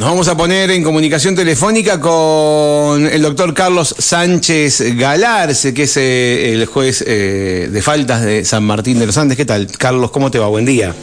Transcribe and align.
Nos 0.00 0.08
vamos 0.08 0.28
a 0.28 0.34
poner 0.34 0.70
en 0.70 0.82
comunicación 0.82 1.34
telefónica 1.34 2.00
con 2.00 3.06
el 3.06 3.20
doctor 3.20 3.52
Carlos 3.52 3.94
Sánchez 3.98 4.96
Galarce, 4.96 5.74
que 5.74 5.82
es 5.82 5.94
eh, 5.98 6.54
el 6.54 6.64
juez 6.64 7.04
eh, 7.06 7.68
de 7.70 7.82
faltas 7.82 8.22
de 8.22 8.46
San 8.46 8.64
Martín 8.64 8.98
de 8.98 9.04
los 9.04 9.18
Andes. 9.18 9.36
¿Qué 9.36 9.44
tal, 9.44 9.66
Carlos? 9.66 10.10
¿Cómo 10.10 10.30
te 10.30 10.38
va? 10.38 10.46
Buen 10.46 10.64
día. 10.64 10.94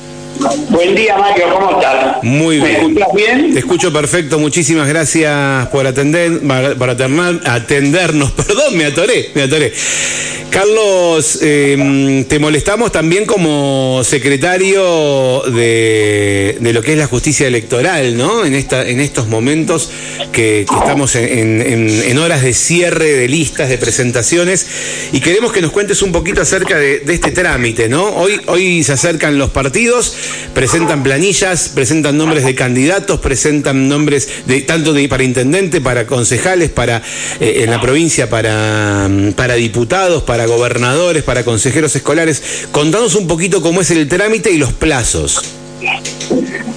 Buen 0.70 0.94
día, 0.96 1.18
Mario, 1.18 1.46
¿cómo 1.54 1.80
estás? 1.80 2.24
Muy 2.24 2.60
bien. 2.60 2.94
¿Me 2.94 3.02
escuchas 3.02 3.08
bien? 3.16 3.54
Te 3.54 3.60
escucho 3.60 3.94
perfecto, 3.94 4.38
muchísimas 4.40 4.88
gracias 4.88 5.68
por 5.68 5.88
atender, 5.88 6.40
por 6.78 6.90
aternar- 6.90 7.42
atendernos. 7.46 8.32
Perdón, 8.48 8.78
me 8.78 8.86
atoré, 8.86 9.32
me 9.34 9.44
atoré. 9.44 9.74
Carlos, 10.50 11.40
eh, 11.42 12.26
te 12.30 12.40
molestamos 12.40 12.92
también 12.92 13.26
como 13.26 14.02
secretario 14.04 15.42
de, 15.48 16.58
de 16.60 16.74
lo 16.74 16.82
que 16.82 16.94
es 16.94 16.98
la 16.98 17.06
justicia 17.08 17.48
electoral, 17.48 18.16
¿no? 18.18 18.46
En, 18.46 18.54
esta, 18.56 18.88
en 18.88 19.00
estos 19.02 19.28
momentos 19.28 19.92
que, 20.32 20.66
que 20.70 20.76
estamos 20.76 21.16
en, 21.16 21.62
en- 21.62 22.02
en 22.04 22.18
horas 22.18 22.44
de 22.44 22.54
cierre 22.54 23.12
de 23.14 23.28
listas, 23.28 23.70
de 23.70 23.78
presentaciones, 23.78 24.66
y 25.12 25.20
queremos 25.20 25.52
que 25.52 25.62
nos 25.62 25.72
cuentes 25.72 26.02
un 26.02 26.12
poquito 26.12 26.42
acerca 26.42 26.78
de, 26.78 27.00
de 27.00 27.14
este 27.14 27.32
trámite, 27.32 27.90
¿no? 27.90 28.06
Hoy, 28.16 28.40
hoy 28.48 28.84
se 28.84 28.94
acercan 28.94 29.38
los 29.38 29.50
partidos, 29.50 30.16
presentan 30.54 31.04
planillas, 31.04 31.70
presentan 31.70 32.18
nombres 32.18 32.46
de 32.46 32.56
candidatos, 32.56 33.20
presentan 33.20 33.88
nombres 33.88 34.46
de 34.46 34.62
tanto 34.62 34.94
de, 34.94 35.08
para 35.08 35.24
intendente, 35.24 35.82
para 35.82 36.08
concejales, 36.08 36.70
para 36.70 37.02
eh, 37.40 37.64
en 37.64 37.72
la 37.72 37.80
provincia, 37.82 38.30
para, 38.30 39.08
mm, 39.10 39.34
para 39.34 39.56
diputados, 39.56 40.24
para 40.24 40.46
gobernadores, 40.46 41.24
para 41.24 41.44
consejeros 41.44 41.96
escolares. 41.96 42.68
Contanos 42.72 43.16
un 43.16 43.28
poquito 43.28 43.62
cómo 43.62 43.82
es 43.82 43.92
el 43.92 44.08
trámite 44.08 44.52
y 44.52 44.58
los 44.58 44.74
plazos. 44.74 45.42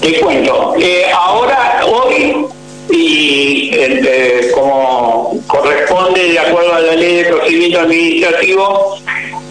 Te 0.00 0.20
cuento. 0.20 0.74
Eh, 0.78 1.04
ahora, 1.12 1.82
hoy, 1.86 2.46
y 2.90 3.70
eh, 3.72 4.50
como 4.54 5.40
corresponde 5.46 6.32
de 6.32 6.38
acuerdo 6.38 6.74
a 6.74 6.80
la 6.80 6.94
ley 6.94 7.16
de 7.16 7.24
procedimiento 7.24 7.80
administrativo, 7.80 8.98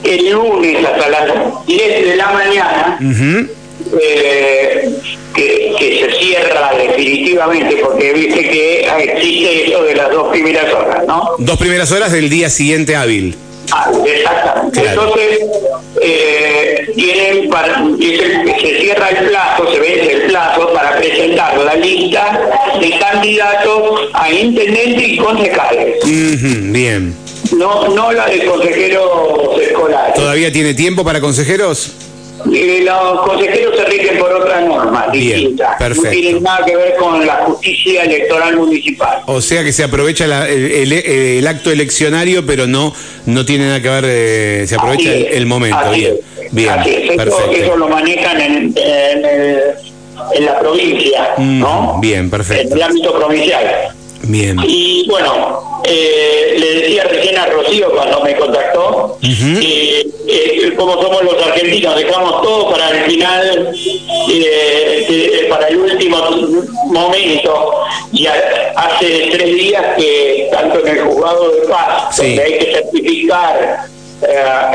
el 0.03 0.31
lunes 0.31 0.85
hasta 0.85 1.09
las 1.09 1.65
10 1.65 2.07
de 2.07 2.15
la 2.15 2.31
mañana. 2.31 2.99
Eh, 4.01 4.89
que, 5.35 5.75
que 5.77 5.99
se 5.99 6.19
cierra 6.19 6.71
definitivamente, 6.77 7.77
porque 7.77 8.13
viste 8.13 8.49
que 8.49 8.87
existe 9.03 9.67
eso 9.67 9.83
de 9.83 9.95
las 9.95 10.11
dos 10.11 10.29
primeras 10.29 10.73
horas, 10.73 11.05
¿no? 11.07 11.31
Dos 11.37 11.57
primeras 11.57 11.91
horas 11.91 12.11
del 12.11 12.29
día 12.29 12.49
siguiente 12.49 12.95
hábil. 12.95 13.35
Ah, 13.71 13.91
exactamente. 14.05 14.81
Claro. 14.81 15.01
Entonces, 15.03 15.39
eh, 16.01 16.91
tienen 16.95 17.49
para, 17.49 17.83
se 17.97 18.79
cierra 18.81 19.09
el 19.09 19.27
plazo, 19.27 19.71
se 19.71 19.79
vence 19.79 20.11
el 20.11 20.21
plazo 20.23 20.73
para 20.73 20.97
presentar 20.97 21.57
la 21.59 21.75
lista 21.75 22.39
de 22.79 22.97
candidatos 22.97 24.09
a 24.13 24.31
intendente 24.31 25.03
y 25.03 25.17
concejales, 25.17 25.97
Bien. 26.03 27.15
no, 27.51 27.89
no 27.89 28.11
la 28.11 28.27
de 28.27 28.45
consejeros 28.45 29.61
escolares. 29.61 30.15
¿Todavía 30.15 30.51
tiene 30.51 30.73
tiempo 30.73 31.03
para 31.03 31.21
consejeros? 31.21 31.91
Los 32.45 33.21
consejeros 33.27 33.75
se 33.77 33.85
rigen 33.85 34.17
por 34.19 34.31
otra 34.33 34.61
norma 34.61 35.07
Bien, 35.11 35.37
distinta, 35.37 35.75
perfecto. 35.77 36.03
no 36.05 36.11
tienen 36.11 36.43
nada 36.43 36.65
que 36.65 36.75
ver 36.75 36.95
con 36.95 37.25
la 37.25 37.35
justicia 37.45 38.03
electoral 38.03 38.55
municipal. 38.57 39.21
O 39.25 39.41
sea 39.41 39.63
que 39.63 39.73
se 39.73 39.83
aprovecha 39.83 40.25
la- 40.27 40.47
el, 40.47 40.71
el- 40.71 40.93
el 40.93 41.47
acto 41.47 41.71
eleccionario, 41.71 42.45
pero 42.45 42.65
no 42.67 42.93
no 43.25 43.45
tiene 43.45 43.65
nada 43.67 43.81
que 43.81 43.89
ver, 43.89 44.03
eh, 44.07 44.65
se 44.67 44.75
aprovecha 44.75 45.13
el, 45.13 45.25
es, 45.25 45.35
el 45.35 45.45
momento. 45.45 45.91
Bien, 45.91 46.15
es, 46.41 46.51
bien, 46.53 46.69
así 46.69 46.89
es. 46.89 46.97
Eso, 47.03 47.15
perfecto. 47.17 47.51
eso 47.51 47.77
lo 47.77 47.87
manejan 47.89 48.41
en, 48.41 48.73
en, 48.77 49.25
el- 49.25 49.61
en 50.33 50.45
la 50.45 50.59
provincia, 50.59 51.29
Mm, 51.37 51.59
¿no? 51.59 51.97
bien, 52.01 52.29
perfecto. 52.29 52.67
En 52.67 52.73
el 52.73 52.83
ámbito 52.83 53.13
provincial. 53.17 53.65
Bien. 54.23 54.57
Y 54.67 55.05
bueno, 55.09 55.68
eh, 55.85 56.55
le 56.57 56.73
decía 56.81 57.03
recién 57.05 57.37
a 57.37 57.45
Rocío 57.47 57.91
cuando 57.91 58.21
me 58.21 58.35
contactó, 58.35 59.17
eh, 59.23 60.73
como 60.77 61.01
somos 61.01 61.23
los 61.23 61.41
argentinos, 61.45 61.95
dejamos 61.95 62.41
todo 62.41 62.69
para 62.69 62.89
el 62.91 63.03
final, 63.11 63.73
eh, 64.29 65.05
eh, 65.09 65.45
para 65.49 65.67
el 65.67 65.77
último 65.77 66.17
momento. 66.85 67.73
Y 68.13 68.27
a- 68.27 68.73
hace 68.75 69.29
tres 69.31 69.53
días 69.55 69.83
que 69.97 70.49
tanto 70.51 70.79
en 70.85 70.97
el 70.97 71.01
juzgado 71.03 71.49
de 71.51 71.61
paz, 71.67 72.15
Sí. 72.15 72.27
donde 72.35 72.43
hay 72.43 72.59
que 72.59 72.73
certificar 72.73 73.85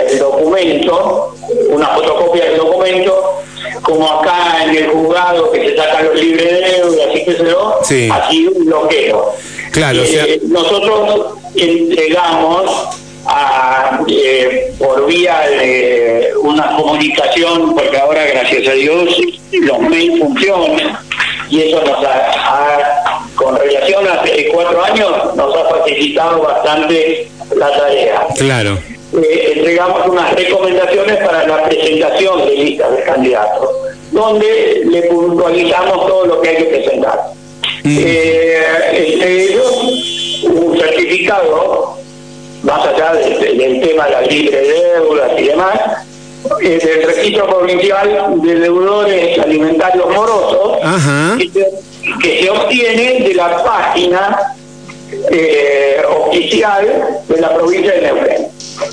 el 0.08 0.18
documento, 0.18 1.34
una 1.68 1.88
fotocopia 1.88 2.44
del 2.46 2.56
documento, 2.56 3.40
como 3.82 4.10
acá 4.10 4.64
en 4.64 4.76
el 4.76 4.88
juzgado 4.88 5.50
que 5.52 5.68
se 5.70 5.76
sacan 5.76 6.06
los 6.06 6.14
libres 6.20 6.50
de 6.50 6.70
deuda, 6.78 7.04
así 7.10 7.24
que 7.24 7.32
se 7.34 7.42
lo, 7.42 7.78
Sí. 7.82 8.08
así 8.10 8.46
un 8.46 8.64
bloqueo. 8.66 9.32
Claro, 9.74 10.02
o 10.02 10.06
sea- 10.06 10.24
Eh, 10.24 10.40
nosotros 10.48 11.34
entregamos 11.56 12.70
a, 13.26 14.00
eh, 14.08 14.72
por 14.78 15.06
vía 15.06 15.40
de 15.48 16.30
una 16.42 16.76
comunicación, 16.76 17.74
porque 17.74 17.96
ahora 17.98 18.24
gracias 18.24 18.68
a 18.68 18.72
Dios 18.72 19.16
los 19.52 19.78
mails 19.80 20.18
funcionan 20.20 20.98
y 21.50 21.62
eso 21.62 21.80
nos 21.82 22.04
ha, 22.04 22.30
ha- 22.34 23.20
con 23.34 23.56
relación 23.56 24.06
a 24.06 24.12
hace 24.20 24.48
cuatro 24.54 24.84
años, 24.84 25.10
nos 25.34 25.56
ha 25.56 25.64
facilitado 25.70 26.40
bastante 26.42 27.28
la 27.56 27.70
tarea. 27.76 28.26
Claro. 28.38 28.78
Eh, 29.20 29.52
entregamos 29.56 30.06
unas 30.06 30.32
recomendaciones 30.34 31.16
para 31.16 31.46
la 31.46 31.64
presentación 31.64 32.46
de 32.46 32.54
listas 32.56 32.96
de 32.96 33.02
candidatos, 33.02 33.68
donde 34.12 34.82
le 34.84 35.02
puntualizamos 35.02 36.06
todo 36.06 36.26
lo 36.26 36.40
que 36.40 36.48
hay 36.50 36.56
que 36.58 36.64
presentar. 36.64 37.20
Eh, 37.86 38.62
entre 38.92 39.42
ellos, 39.44 40.44
un 40.44 40.78
certificado, 40.78 41.98
más 42.62 42.86
allá 42.86 43.12
del, 43.12 43.58
del 43.58 43.80
tema 43.80 44.06
de 44.06 44.10
las 44.10 44.26
libres 44.30 44.68
deudas 44.68 45.32
y 45.38 45.42
demás, 45.44 45.80
eh, 46.62 46.78
del 46.82 47.02
registro 47.14 47.46
provincial 47.46 48.40
de 48.42 48.54
deudores 48.54 49.38
alimentarios 49.38 50.06
morosos, 50.08 50.78
Ajá. 50.82 51.36
que 51.38 51.48
se, 51.50 51.70
que 52.22 52.42
se 52.42 52.50
obtiene 52.50 53.28
de 53.28 53.34
la 53.34 53.62
página 53.62 54.54
eh, 55.30 56.02
oficial 56.26 57.22
de 57.28 57.40
la 57.40 57.54
provincia 57.54 57.92
de 57.92 58.00
Neuquén. 58.02 58.46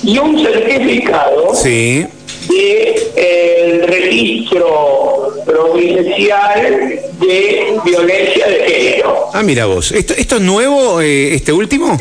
Y 0.04 0.18
un 0.18 0.38
certificado 0.42 1.54
Sí. 1.54 2.06
Del 2.48 3.86
registro 3.86 5.34
provincial 5.44 7.00
de 7.20 7.74
violencia 7.84 8.46
de 8.46 8.64
género. 8.66 9.26
Ah, 9.32 9.42
mira 9.42 9.66
vos. 9.66 9.92
¿Esto, 9.92 10.14
esto 10.16 10.36
es 10.36 10.42
nuevo, 10.42 11.00
eh, 11.00 11.34
este 11.34 11.52
último? 11.52 11.98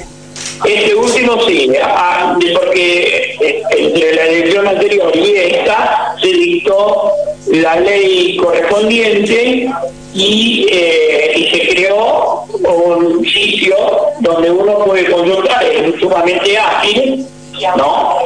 Este 0.66 0.94
último 0.94 1.41
sí, 1.47 1.72
ah, 1.84 2.38
porque 2.53 3.35
eh, 3.41 3.63
entre 3.78 4.16
la 4.16 4.28
elección 4.28 4.68
anterior 4.68 5.12
y 5.16 5.35
esta 5.35 6.16
se 6.22 6.28
dictó 6.28 7.12
la 7.51 7.80
ley 7.80 8.38
correspondiente 8.38 9.68
y, 10.13 10.68
eh, 10.72 11.34
y 11.35 11.50
se 11.50 11.68
creó 11.69 12.46
un 12.63 13.25
sitio 13.25 13.75
donde 14.19 14.51
uno 14.51 14.85
puede 14.85 15.09
consultar, 15.09 15.63
es 15.63 16.00
sumamente 16.00 16.57
ágil, 16.57 17.25
¿no? 17.78 18.18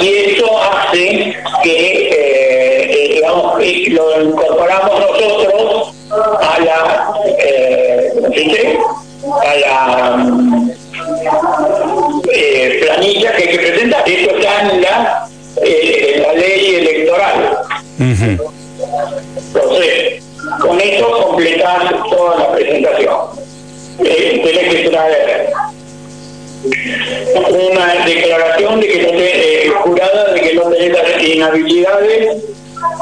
Y 0.00 0.08
eso 0.08 0.58
hace 0.58 1.36
que, 1.62 1.72
eh, 1.72 2.90
eh, 2.90 3.08
digamos, 3.14 3.56
que 3.58 3.90
lo 3.90 4.22
incorporamos 4.22 5.00
nosotros 5.00 5.94
a 6.40 6.58
la, 6.60 7.12
eh. 7.38 8.12
A 9.42 9.54
la 9.54 10.16
mm, 10.16 10.70
eh, 12.34 12.80
planilla 12.82 13.32
que 13.36 13.42
hay 13.42 13.48
que 13.50 13.58
presentar. 13.58 14.08
Eso 14.08 14.30
está 14.36 14.62
en 14.62 14.80
la, 14.82 15.28
en 15.62 16.22
la 16.22 16.32
ley 16.34 16.74
electoral. 16.76 17.58
Entonces, 17.98 18.40
con 20.60 20.80
eso 20.80 21.10
completas 21.10 21.92
toda 22.10 22.38
la 22.38 22.52
presentación. 22.52 23.16
Eh, 24.02 24.40
tenés 24.42 24.74
que 24.74 24.88
traer 24.88 25.39
una 27.34 28.04
declaración 28.04 28.80
de 28.80 28.88
que 28.88 29.02
no 29.02 29.08
te, 29.10 29.66
eh, 29.66 29.70
jurada 29.82 30.32
de 30.32 30.40
que 30.40 30.54
no 30.54 30.62
tenés 30.70 30.92
las 30.92 31.22
inhabilidades 31.22 32.36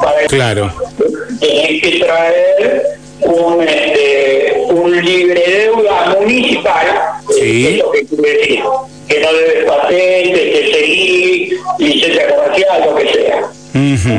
para 0.02 0.26
Claro. 0.26 0.72
tenés 1.40 1.82
que 1.82 1.98
traer 2.00 2.82
un, 3.22 3.62
este, 3.62 4.54
un 4.70 5.04
libre 5.04 5.42
deuda 5.46 6.16
municipal, 6.18 6.86
Sí. 7.30 7.40
que 7.64 7.70
es 7.72 7.78
lo 7.78 7.90
que 7.90 8.06
quiere 8.06 8.38
decir, 8.38 8.60
que 9.08 9.20
no 9.20 9.32
debes 9.32 9.64
patente, 9.64 10.50
que 10.52 10.70
seguir, 10.72 11.58
licencia 11.78 12.34
comercial, 12.34 12.84
lo 12.86 12.94
que 12.96 13.12
sea. 13.12 13.50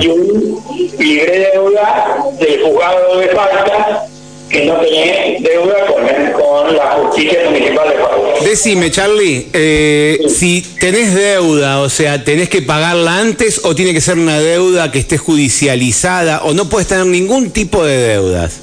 Y 0.01 0.07
un 0.07 0.63
libre 0.97 1.49
deuda 1.53 2.17
del 2.39 2.61
juzgado 2.63 3.19
de 3.19 3.27
falta 3.29 4.05
que 4.49 4.65
no 4.65 4.75
tenés 4.79 5.41
deuda 5.43 5.85
con, 5.85 6.41
con 6.41 6.75
la 6.75 6.91
justicia 6.91 7.39
municipal 7.45 7.89
de 7.89 7.95
falta. 7.95 8.43
Decime, 8.43 8.91
Charlie, 8.91 9.47
eh, 9.53 10.19
si 10.27 10.61
tenés 10.79 11.13
deuda, 11.13 11.81
o 11.81 11.89
sea, 11.89 12.23
¿tenés 12.23 12.49
que 12.49 12.61
pagarla 12.61 13.19
antes 13.19 13.61
o 13.63 13.75
tiene 13.75 13.93
que 13.93 14.01
ser 14.01 14.17
una 14.17 14.39
deuda 14.39 14.91
que 14.91 14.99
esté 14.99 15.17
judicializada 15.17 16.41
o 16.43 16.53
no 16.53 16.69
puedes 16.69 16.87
tener 16.87 17.05
ningún 17.05 17.51
tipo 17.51 17.83
de 17.83 17.97
deudas? 17.97 18.59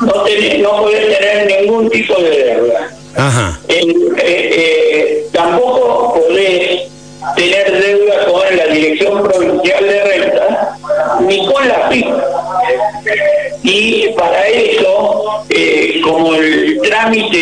no, 0.00 0.12
tenés, 0.24 0.58
no 0.60 0.70
podés 0.82 1.18
tener 1.18 1.60
ningún 1.60 1.90
tipo 1.90 2.14
de 2.20 2.30
deuda. 2.30 2.90
Ajá. 3.16 3.60
Eh, 3.68 3.84
eh, 4.18 5.26
tampoco 5.32 6.20
podés 6.20 6.82
tener 7.36 7.80
deuda 7.80 8.26
con 8.26 8.56
la 8.56 8.66
Dirección 8.66 9.22
Provincial 9.22 9.84
de 9.84 10.04
Renta 10.04 10.43
ni 11.26 11.46
con 11.46 11.66
la 11.68 11.88
FIP. 11.88 12.06
Y 13.62 14.08
para 14.16 14.46
eso, 14.48 15.44
eh, 15.50 16.00
como 16.02 16.34
el 16.34 16.80
trámite 16.82 17.36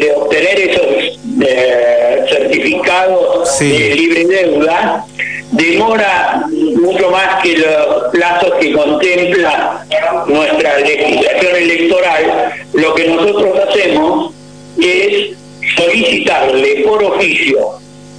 de 0.00 0.12
obtener 0.16 0.60
esos 0.60 1.18
eh, 1.42 2.24
certificados 2.30 3.48
Sí. 3.58 3.70
de 3.70 3.94
libre 3.94 4.24
deuda 4.24 5.04
demora 5.52 6.44
mucho 6.50 7.10
más 7.10 7.42
que 7.42 7.56
los 7.58 8.08
plazos 8.12 8.52
que 8.60 8.72
contempla 8.72 9.84
nuestra 10.26 10.78
legislación 10.80 11.56
electoral, 11.56 12.52
lo 12.72 12.94
que 12.94 13.06
nosotros 13.08 13.58
hacemos 13.68 14.34
es 14.80 15.36
solicitarle 15.76 16.84
por 16.86 17.02
oficio 17.04 17.70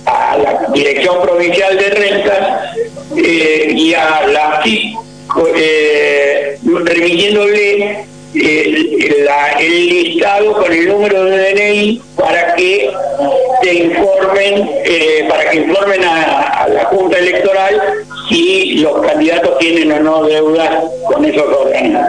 a 0.06 0.38
la 0.38 0.68
Dirección 0.74 1.22
Provincial 1.22 1.78
de 1.78 1.90
Rentas 1.90 2.76
eh, 3.18 3.74
y 3.76 3.94
a 3.94 4.28
la 4.28 4.62
FIP, 4.64 4.96
eh, 5.56 6.58
remitiéndole 6.64 8.06
eh, 8.36 9.24
la- 9.24 9.52
el 9.60 9.90
listado 9.90 10.54
con 10.54 10.72
el 10.72 10.88
número 10.90 11.26
de 11.26 11.54
DNI 11.54 12.02
para 12.16 12.56
que 12.56 12.90
te 13.62 13.74
informen, 13.74 14.70
eh, 14.86 15.26
para 15.28 15.50
que 15.50 15.58
informen 15.58 16.04
a, 16.04 16.64
a 16.64 16.70
la 16.70 16.86
Junta 16.86 17.18
Electoral 17.18 17.82
si 18.30 18.76
los 18.80 19.02
candidatos 19.06 19.58
tienen 19.60 19.92
o 19.94 20.00
no 20.00 20.24
deudas 20.26 20.70
con 21.06 21.24
esos 21.26 21.44
órganos. 21.44 22.02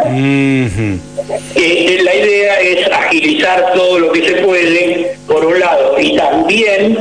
Eh, 1.55 1.99
la 2.03 2.15
idea 2.15 2.61
es 2.61 2.87
agilizar 2.91 3.73
todo 3.75 3.99
lo 3.99 4.13
que 4.13 4.23
se 4.27 4.35
puede, 4.43 5.17
por 5.27 5.45
un 5.47 5.59
lado, 5.61 5.97
y 5.99 6.17
también, 6.17 6.99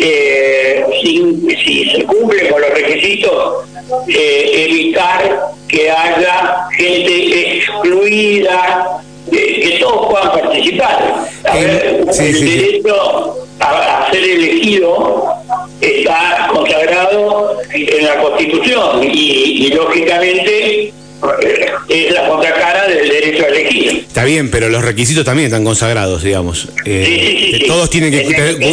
eh, 0.00 0.84
sin- 1.02 1.48
si 1.64 1.90
se 1.90 2.04
cumple 2.04 2.48
con 2.48 2.60
los 2.60 2.70
requisitos, 2.70 3.64
eh, 4.08 4.66
evitar 4.68 5.48
que 5.68 5.90
haya 5.90 6.68
gente 6.76 7.58
excluida, 7.58 9.00
eh, 9.32 9.60
que 9.62 9.78
todos 9.80 10.06
puedan 10.12 10.32
participar. 10.32 11.26
A 11.44 11.54
ver, 11.56 12.06
sí, 12.12 12.24
el 12.24 12.34
sí, 12.34 12.48
sí. 12.48 12.58
derecho 12.58 13.36
a, 13.60 14.06
a 14.06 14.10
ser 14.10 14.22
elegido 14.22 15.26
está 15.80 16.48
consagrado 16.52 17.58
en 17.72 18.04
la 18.04 18.22
Constitución 18.22 19.02
y, 19.02 19.66
y 19.66 19.68
lógicamente 19.72 20.92
es 21.88 22.12
la 22.12 22.28
contracara 22.28 22.86
del 22.88 23.08
derecho 23.08 23.44
a 23.44 23.48
elegir. 23.48 24.04
Está 24.08 24.24
bien, 24.24 24.50
pero 24.50 24.68
los 24.68 24.82
requisitos 24.84 25.24
también 25.24 25.46
están 25.46 25.64
consagrados, 25.64 26.22
digamos. 26.22 26.68
Eh, 26.84 27.04
Sí, 27.06 27.14
sí, 27.14 27.38
sí, 27.46 27.50
que 27.52 27.58
sí. 27.58 27.66
Todos 27.66 27.90
tienen 27.90 28.10
que 28.10 28.20
Es- 28.22 28.28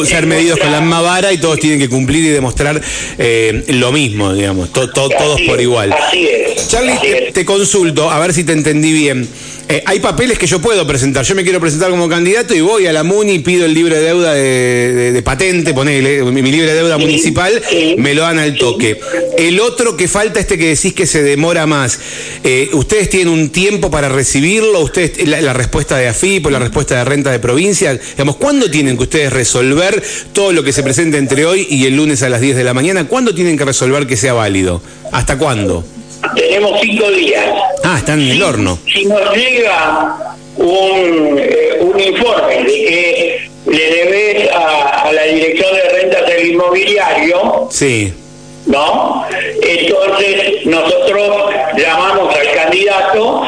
ser- 0.09 0.21
es 0.21 0.25
medidos 0.27 0.59
con 0.59 0.71
la 0.71 0.79
misma 0.81 1.01
vara 1.01 1.31
y 1.33 1.37
todos 1.37 1.59
tienen 1.59 1.79
que 1.79 1.89
cumplir 1.89 2.23
y 2.25 2.29
demostrar 2.29 2.81
eh, 3.17 3.63
lo 3.69 3.91
mismo, 3.91 4.33
digamos. 4.33 4.71
To- 4.71 4.89
to- 4.89 5.09
todos 5.09 5.41
por 5.41 5.59
igual. 5.61 5.93
Así 5.93 6.27
es. 6.27 6.67
Charlie, 6.69 6.91
así 6.93 7.07
te, 7.07 7.27
es. 7.27 7.33
te 7.33 7.45
consulto, 7.45 8.09
a 8.09 8.19
ver 8.19 8.33
si 8.33 8.43
te 8.43 8.53
entendí 8.53 8.91
bien. 8.93 9.27
Eh, 9.69 9.81
hay 9.85 9.99
papeles 10.01 10.37
que 10.37 10.45
yo 10.45 10.59
puedo 10.59 10.85
presentar. 10.85 11.23
Yo 11.25 11.35
me 11.35 11.43
quiero 11.43 11.59
presentar 11.61 11.89
como 11.89 12.09
candidato 12.09 12.53
y 12.53 12.59
voy 12.61 12.85
a 12.85 12.91
la 12.93 13.03
MUNI, 13.03 13.39
pido 13.39 13.65
el 13.65 13.73
libre 13.73 13.95
de 13.97 14.03
deuda 14.03 14.33
de, 14.33 14.93
de- 14.93 15.11
de 15.13 15.21
patente, 15.21 15.73
ponele, 15.73 16.21
mi, 16.23 16.41
mi 16.41 16.51
libre 16.51 16.67
de 16.67 16.75
deuda 16.75 16.97
municipal, 16.97 17.61
me 17.97 18.13
lo 18.13 18.23
dan 18.23 18.39
al 18.39 18.57
toque. 18.57 18.99
El 19.37 19.59
otro 19.61 19.95
que 19.95 20.07
falta, 20.09 20.39
este 20.41 20.57
que 20.57 20.67
decís 20.67 20.93
que 20.93 21.07
se 21.07 21.23
demora 21.23 21.65
más, 21.65 21.97
eh, 22.43 22.69
¿ustedes 22.73 23.09
tienen 23.09 23.29
un 23.29 23.49
tiempo 23.51 23.89
para 23.89 24.09
recibirlo? 24.09 24.81
¿Ustedes, 24.81 25.27
la, 25.27 25.39
la 25.41 25.53
respuesta 25.53 25.97
de 25.97 26.07
AFIP 26.09 26.45
o 26.45 26.49
la 26.49 26.59
respuesta 26.59 26.97
de 26.97 27.05
renta 27.05 27.31
de 27.31 27.39
provincia? 27.39 27.93
Digamos, 27.93 28.35
¿cuándo 28.35 28.69
tienen 28.69 28.97
que 28.97 29.03
ustedes 29.03 29.31
resolver 29.31 30.03
todo 30.33 30.51
lo 30.51 30.63
que 30.63 30.73
se 30.73 30.83
presenta 30.83 31.17
entre 31.17 31.45
hoy 31.45 31.65
y 31.69 31.85
el 31.85 31.95
lunes 31.95 32.21
a 32.21 32.29
las 32.29 32.41
10 32.41 32.57
de 32.57 32.63
la 32.65 32.73
mañana? 32.73 33.07
¿Cuándo 33.07 33.33
tienen 33.33 33.57
que 33.57 33.63
resolver 33.65 34.05
que 34.07 34.17
sea 34.17 34.33
válido? 34.33 34.83
¿Hasta 35.13 35.37
cuándo? 35.37 35.85
Tenemos 36.53 36.79
cinco 36.81 37.09
días. 37.09 37.45
Ah, 37.83 37.95
están 37.97 38.21
en 38.21 38.29
el 38.29 38.43
horno. 38.43 38.77
Si 38.85 39.05
nos 39.05 39.35
llega 39.35 40.35
un, 40.57 41.39
eh, 41.39 41.77
un 41.81 41.99
informe 41.99 42.57
de 42.57 42.63
que 42.65 43.49
le 43.65 43.95
debes 43.95 44.51
a, 44.51 45.01
a 45.07 45.11
la 45.13 45.23
Dirección 45.23 45.73
de 45.73 45.81
Rentas 45.99 46.27
del 46.27 46.51
Inmobiliario, 46.51 47.67
Sí. 47.71 48.13
¿no? 48.67 49.25
Entonces 49.63 50.63
nosotros 50.67 51.53
llamamos 51.75 52.35
al 52.35 52.51
candidato 52.51 53.47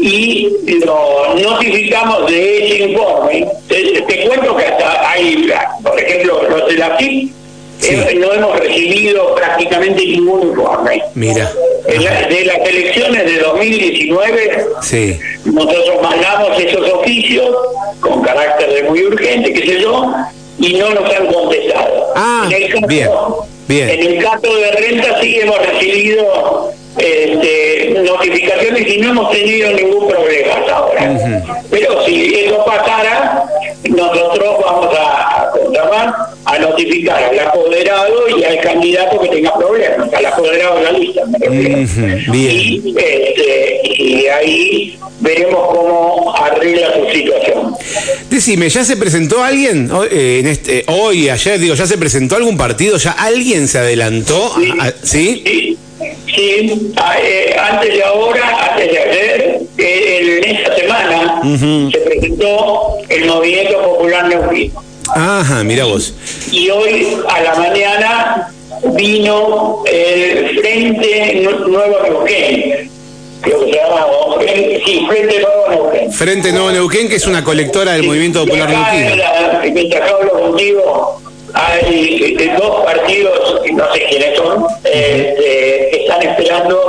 y 0.00 0.48
lo 0.86 1.34
notificamos 1.34 2.30
de 2.30 2.64
ese 2.66 2.78
informe. 2.84 3.46
Te, 3.68 4.00
te 4.08 4.26
cuento 4.26 4.56
que 4.56 4.64
hasta 4.64 5.10
hay, 5.10 5.50
por 5.82 6.00
ejemplo, 6.00 6.42
los 6.48 6.66
de 6.66 6.74
la 6.78 6.96
FIP, 6.96 7.30
Sí. 7.80 7.96
no 8.18 8.32
hemos 8.32 8.58
recibido 8.58 9.34
prácticamente 9.34 10.04
ningún 10.04 10.48
informe. 10.48 11.02
Mira. 11.14 11.50
La- 12.00 12.26
de 12.28 12.44
las 12.44 12.58
elecciones 12.68 13.24
de 13.24 13.38
2019, 13.38 14.66
Sí. 14.82 15.18
nosotros 15.46 16.02
mandamos 16.02 16.58
esos 16.60 16.90
oficios 16.92 17.54
con 18.00 18.20
carácter 18.22 18.72
de 18.74 18.82
muy 18.84 19.02
urgente, 19.04 19.52
qué 19.52 19.60
sé 19.66 19.80
yo, 19.80 20.12
y 20.58 20.74
no 20.74 20.90
nos 20.90 21.14
han 21.14 21.26
contestado. 21.32 22.06
Ah, 22.14 22.48
En 22.50 22.62
el 22.62 22.72
caso- 22.72 22.86
bien, 22.88 23.08
bien. 23.68 23.88
En 23.90 24.00
el 24.06 24.22
caso 24.24 24.54
de 24.56 24.70
renta 24.72 25.20
sí 25.20 25.38
hemos 25.40 25.58
recibido 25.66 26.70
este, 26.98 27.94
notificaciones 28.04 28.88
y 28.88 28.98
no 28.98 29.10
hemos 29.10 29.30
tenido 29.30 29.70
ningún 29.72 30.08
problema 30.08 30.54
hasta 30.54 30.76
ahora. 30.76 31.16
Pero 31.70 32.04
si 32.04 32.34
eso 32.34 32.64
pasara, 32.64 33.44
nosotros 33.88 34.56
vamos 34.64 34.94
a, 34.98 35.42
a 35.44 35.50
contratar, 35.52 36.14
a 36.58 36.60
notificar 36.70 37.22
al 37.24 37.38
apoderado 37.40 38.14
y 38.38 38.44
al 38.44 38.60
candidato 38.60 39.20
que 39.20 39.28
tenga 39.28 39.52
problemas, 39.56 40.12
al 40.12 40.26
apoderado 40.26 40.76
de 40.78 40.82
la 40.84 40.92
lista. 40.92 41.22
me 41.26 41.38
refiero. 41.38 42.32
Bien. 42.32 42.56
Y, 42.56 42.94
este, 42.96 43.80
y 44.02 44.26
ahí 44.26 44.98
veremos 45.20 45.66
cómo 45.68 46.34
arregla 46.36 46.92
su 46.94 47.10
situación. 47.16 47.74
Decime, 48.30 48.68
¿ya 48.68 48.84
se 48.84 48.96
presentó 48.96 49.42
alguien 49.42 49.90
hoy, 49.90 50.08
eh, 50.10 50.38
en 50.40 50.46
este, 50.48 50.84
hoy, 50.88 51.28
ayer? 51.28 51.58
Digo, 51.58 51.74
¿ya 51.74 51.86
se 51.86 51.96
presentó 51.98 52.36
algún 52.36 52.56
partido? 52.56 52.96
¿Ya 52.98 53.12
alguien 53.12 53.66
se 53.68 53.78
adelantó? 53.78 54.52
Sí. 54.58 54.70
A- 54.78 54.84
a- 54.84 54.92
¿Sí? 55.02 55.42
Sí, 55.44 55.78
sí 56.34 56.92
a- 56.96 57.18
eh, 57.20 57.56
antes 57.58 57.94
de 57.94 58.02
ahora, 58.04 58.70
antes 58.72 58.92
de 58.92 58.98
ayer, 58.98 59.58
eh, 59.78 60.40
en 60.44 60.56
esta 60.56 60.76
semana 60.76 61.40
se 61.90 61.98
presentó 61.98 62.94
el 63.08 63.24
Movimiento 63.26 63.82
Popular 63.82 64.28
Neuquino. 64.28 64.84
Ajá, 65.14 65.64
mira 65.64 65.84
vos. 65.84 66.14
Y 66.52 66.70
hoy 66.70 67.16
a 67.28 67.40
la 67.42 67.54
mañana 67.54 68.48
vino 68.94 69.82
el 69.90 70.60
Frente 70.60 71.40
Nu- 71.42 71.68
Nuevo 71.68 71.96
Neuquén, 72.02 72.90
creo 73.40 73.64
que 73.64 73.72
se 73.72 73.78
llama, 73.78 74.06
sí, 74.84 75.06
Frente 75.08 75.40
Nuevo 75.40 75.68
Neuquén. 75.70 76.12
Frente 76.12 76.52
Nuevo 76.52 76.70
Neuquén, 76.70 77.08
que 77.08 77.16
es 77.16 77.26
una 77.26 77.42
colectora 77.42 77.92
del 77.92 78.04
Movimiento 78.04 78.40
Popular 78.44 78.70
la- 78.70 79.60
Mientras 79.72 80.10
hablo 80.10 80.30
contigo, 80.32 81.20
hay 81.54 82.36
eh, 82.38 82.52
dos 82.58 82.84
partidos, 82.84 83.54
no 83.72 83.94
sé 83.94 84.04
quiénes 84.10 84.36
son, 84.36 84.66
eh, 84.84 85.34
que 85.90 86.00
están 86.02 86.22
esperando 86.22 86.80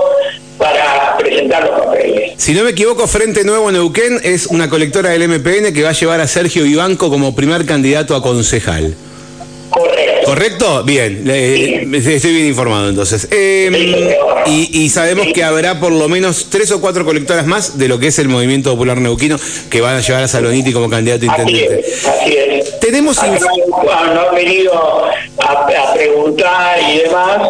para 0.58 1.16
presentar 1.18 1.64
los 1.64 1.80
papeles. 1.86 2.19
Si 2.39 2.53
no 2.53 2.63
me 2.63 2.69
equivoco, 2.69 3.05
Frente 3.05 3.43
Nuevo 3.43 3.69
Neuquén 3.69 4.17
es 4.24 4.48
una 4.48 4.69
colectora 4.69 5.10
del 5.10 5.27
MPN 5.27 5.74
que 5.74 5.84
va 5.84 5.89
a 5.89 5.91
llevar 5.91 6.22
a 6.22 6.27
Sergio 6.27 6.63
Vivanco 6.63 7.10
como 7.10 7.36
primer 7.36 7.65
candidato 7.65 8.15
a 8.15 8.22
concejal. 8.22 8.96
Correcto. 9.69 10.25
¿Correcto? 10.25 10.84
Bien, 10.86 11.25
eh, 11.27 11.86
estoy 11.91 12.31
bien 12.31 12.46
informado 12.48 12.88
entonces. 12.88 13.27
Eh, 13.29 14.15
y, 14.46 14.69
y 14.84 14.88
sabemos 14.89 15.27
que 15.34 15.43
habrá 15.43 15.81
por 15.81 15.91
lo 15.91 16.08
menos 16.08 16.48
tres 16.50 16.72
o 16.72 16.79
cuatro 16.79 17.03
colectoras 17.03 17.46
más 17.46 17.77
de 17.77 17.89
lo 17.89 18.00
que 18.00 18.08
es 18.08 18.17
el 18.19 18.29
Movimiento 18.29 18.72
Popular 18.72 19.00
Neuquino 19.01 19.36
que 19.69 19.81
van 19.81 19.98
a 19.98 20.00
llevar 20.00 20.24
a 20.24 20.27
Saloniti 20.29 20.72
como 20.72 20.89
candidato 20.89 21.29
a 21.29 21.34
Así 21.34 21.41
intendente. 21.41 21.89
es, 21.89 22.05
así 22.08 22.38
es. 22.38 22.79
Tenemos 22.79 23.19
Acá, 23.22 23.38
cuando 23.69 24.29
han 24.29 24.34
venido 24.36 24.74
a, 24.74 25.51
a 25.51 25.93
preguntar 25.93 26.79
y 26.89 27.00
demás, 27.00 27.41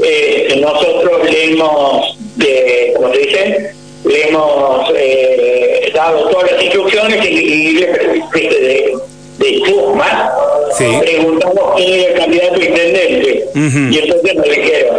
eh, 0.00 0.60
nosotros 0.60 1.24
le 1.28 1.52
hemos, 1.52 2.16
eh, 2.40 2.92
como 2.94 3.12
se 3.12 3.18
dice, 3.18 3.70
le 4.04 4.28
hemos 4.28 4.90
eh, 4.96 5.90
dado 5.94 6.28
todas 6.28 6.52
las 6.52 6.62
instrucciones 6.62 7.24
y, 7.26 7.28
y 7.34 7.72
le- 7.74 7.86
de, 8.32 8.94
de 9.38 9.62
Chusma, 9.62 10.30
Sí. 10.76 10.84
preguntamos 11.00 11.74
quién 11.76 11.92
era 12.00 12.12
el 12.12 12.18
candidato 12.18 12.54
a 12.60 12.64
intendente. 12.64 13.44
Y 13.54 13.98
entonces 13.98 14.34
nos 14.34 14.44
dijeron 14.44 14.96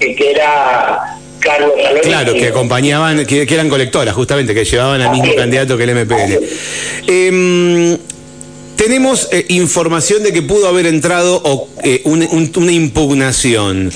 que, 0.00 0.14
que 0.16 0.30
era 0.32 1.18
Carlos 1.40 1.72
Saloniki. 1.76 2.08
Claro, 2.08 2.32
que 2.34 2.46
acompañaban, 2.48 3.26
que, 3.26 3.46
que 3.46 3.54
eran 3.54 3.68
colectoras, 3.68 4.14
justamente, 4.14 4.54
que 4.54 4.64
llevaban 4.64 5.00
al 5.02 5.10
mismo 5.12 5.34
candidato 5.34 5.76
que 5.76 5.84
el 5.84 5.94
MPN. 5.94 6.38
Em, 7.06 7.98
tenemos 8.76 9.28
eh, 9.32 9.44
información 9.48 10.22
de 10.22 10.32
que 10.32 10.42
pudo 10.42 10.68
haber 10.68 10.86
entrado 10.86 11.40
o, 11.44 11.68
eh, 11.82 12.00
un- 12.04 12.22
un- 12.30 12.52
una 12.56 12.72
impugnación. 12.72 13.92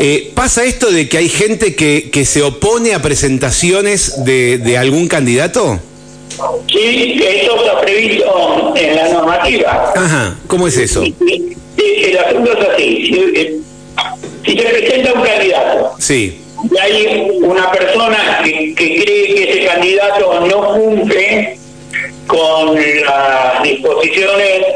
Eh, 0.00 0.32
¿Pasa 0.34 0.64
esto 0.64 0.90
de 0.90 1.08
que 1.08 1.18
hay 1.18 1.28
gente 1.28 1.74
que, 1.74 2.10
que 2.10 2.24
se 2.24 2.42
opone 2.42 2.94
a 2.94 3.02
presentaciones 3.02 4.24
de, 4.24 4.58
de 4.58 4.78
algún 4.78 5.08
candidato? 5.08 5.80
Sí, 6.68 7.20
eso 7.22 7.56
está 7.56 7.80
previsto 7.80 8.74
en 8.76 8.96
la 8.96 9.08
normativa. 9.08 9.92
Ajá, 9.94 10.36
¿cómo 10.46 10.66
es 10.66 10.76
eso? 10.76 11.02
El 11.02 12.18
asunto 12.18 12.52
es 12.52 12.68
así. 12.68 13.06
Si, 14.44 14.56
se 14.56 14.62
presenta 14.62 15.12
un 15.12 15.22
candidato 15.22 15.94
sí. 15.98 16.40
y 16.70 16.78
hay 16.78 17.30
una 17.42 17.70
persona 17.70 18.40
que, 18.44 18.74
que 18.74 19.02
cree 19.02 19.34
que 19.34 19.50
ese 19.50 19.64
candidato 19.66 20.40
no 20.46 20.74
cumple 20.74 21.58
con 22.26 22.74
las 22.74 23.62
disposiciones 23.62 24.66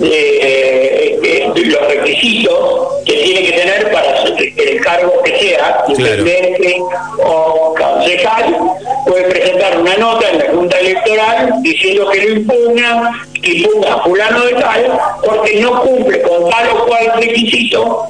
de, 0.00 1.52
los 1.54 1.88
requisitos 1.88 3.04
que 3.06 3.12
tiene 3.12 3.42
que 3.42 3.52
tener 3.52 3.92
para 3.92 4.22
el 4.24 4.80
cargo 4.80 5.22
que 5.22 5.38
sea, 5.38 5.84
intendente 5.88 6.76
o 7.24 7.74
concejal, 7.76 8.56
puede 9.06 9.24
presentar 9.24 9.78
una 9.78 9.96
nota 9.96 10.30
en 10.30 10.38
la 10.38 10.50
Junta 10.50 10.78
Electoral 10.78 11.54
diciendo 11.62 12.08
que 12.10 12.22
lo 12.22 12.30
impugna, 12.36 13.26
que 13.42 13.52
impugna 13.52 13.94
a 13.94 14.02
fulano 14.02 14.44
de 14.44 14.54
tal, 14.54 15.00
porque 15.24 15.60
no 15.60 15.82
cumple 15.82 16.22
con 16.22 16.50
tal 16.50 16.68
o 16.70 16.86
cual 16.86 17.12
requisito 17.16 18.06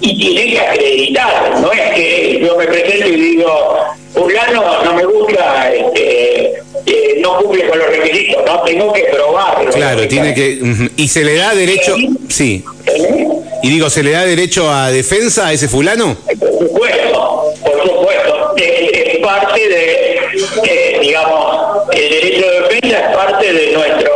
y 0.00 0.18
tiene 0.18 0.52
que 0.52 0.60
acreditar, 0.60 1.60
no 1.60 1.72
es 1.72 1.94
que 1.94 2.40
yo 2.40 2.56
me 2.56 2.66
presento 2.66 3.08
y 3.08 3.16
digo, 3.16 3.78
fulano 4.14 4.84
no 4.84 4.94
me 4.94 5.04
gusta, 5.04 5.72
este, 5.72 6.62
eh, 6.90 7.18
no 7.20 7.38
cumple 7.38 7.68
con 7.68 7.78
los 7.78 7.88
requisitos, 7.88 8.44
no 8.44 8.62
tengo 8.62 8.92
que 8.92 9.04
probarlo. 9.04 9.70
Claro, 9.70 10.06
tiene 10.08 10.34
que 10.34 10.90
y 10.96 11.08
se 11.08 11.24
le 11.24 11.36
da 11.36 11.54
derecho, 11.54 11.94
sí. 12.28 12.64
¿Eh? 12.86 13.28
Y 13.62 13.70
digo, 13.70 13.90
¿se 13.90 14.02
le 14.02 14.12
da 14.12 14.24
derecho 14.24 14.70
a 14.70 14.90
defensa 14.90 15.48
a 15.48 15.52
ese 15.52 15.68
fulano? 15.68 16.16
Por 16.38 16.58
supuesto, 16.58 17.52
por 17.64 17.82
supuesto. 17.82 18.54
Es, 18.56 19.18
parte 19.18 19.68
de, 19.68 20.20
eh, 20.64 20.98
digamos, 21.02 21.88
el 21.92 22.10
derecho 22.10 22.46
de 22.46 22.60
defensa 22.60 22.98
es 22.98 23.16
parte 23.16 23.52
de 23.52 23.72
nuestro, 23.72 24.12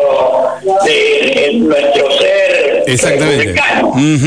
de, 0.85 1.51
nuestro 1.55 2.19
ser. 2.19 2.85
Exactamente. 2.87 3.55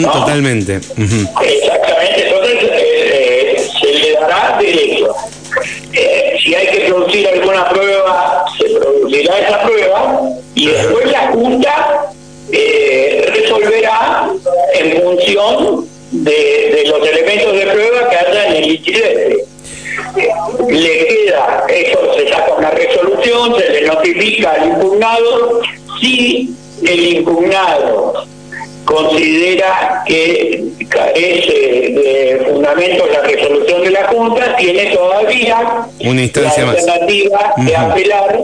Totalmente. 0.04 0.76
Exactamente. 0.76 2.28
Entonces, 2.28 3.72
se 3.82 3.94
le 3.94 4.12
dará 4.14 4.58
derecho. 4.60 4.95
Si 6.46 6.54
hay 6.54 6.68
que 6.68 6.80
producir 6.82 7.28
alguna 7.28 7.68
prueba, 7.70 8.46
se 8.56 8.70
producirá 8.70 9.40
esa 9.40 9.64
prueba 9.64 10.22
y 10.54 10.68
después 10.68 11.12
la 11.12 11.28
Junta 11.32 12.12
eh, 12.52 13.32
resolverá 13.34 14.30
en 14.76 15.02
función 15.02 15.88
de, 16.12 16.84
los 16.86 17.08
elementos 17.08 17.54
de 17.54 17.66
prueba 17.66 18.10
que 18.10 18.16
haya 18.16 18.48
en 18.48 18.56
el 18.58 18.72
incidente. 18.76 19.46
Le 20.70 21.08
queda, 21.08 21.66
eso 21.68 22.14
se 22.14 22.30
saca 22.30 22.54
una 22.54 22.70
resolución, 22.70 23.56
se 23.58 23.70
le 23.72 23.82
notifica 23.82 24.52
al 24.52 24.68
impugnado, 24.68 25.62
si 26.00 26.54
el 26.84 27.08
impugnado 27.18 28.28
considera 28.96 30.04
que 30.06 30.64
carece 30.88 31.54
de 31.54 32.48
fundamentos 32.50 33.10
la 33.12 33.22
resolución 33.22 33.84
de 33.84 33.92
la 33.92 34.08
Junta, 34.08 34.56
tiene 34.56 34.86
todavía 34.96 35.88
una 36.00 36.22
instancia 36.22 36.66
la 36.66 36.72
alternativa 36.72 37.54
de 37.58 37.76
apelar 37.76 38.40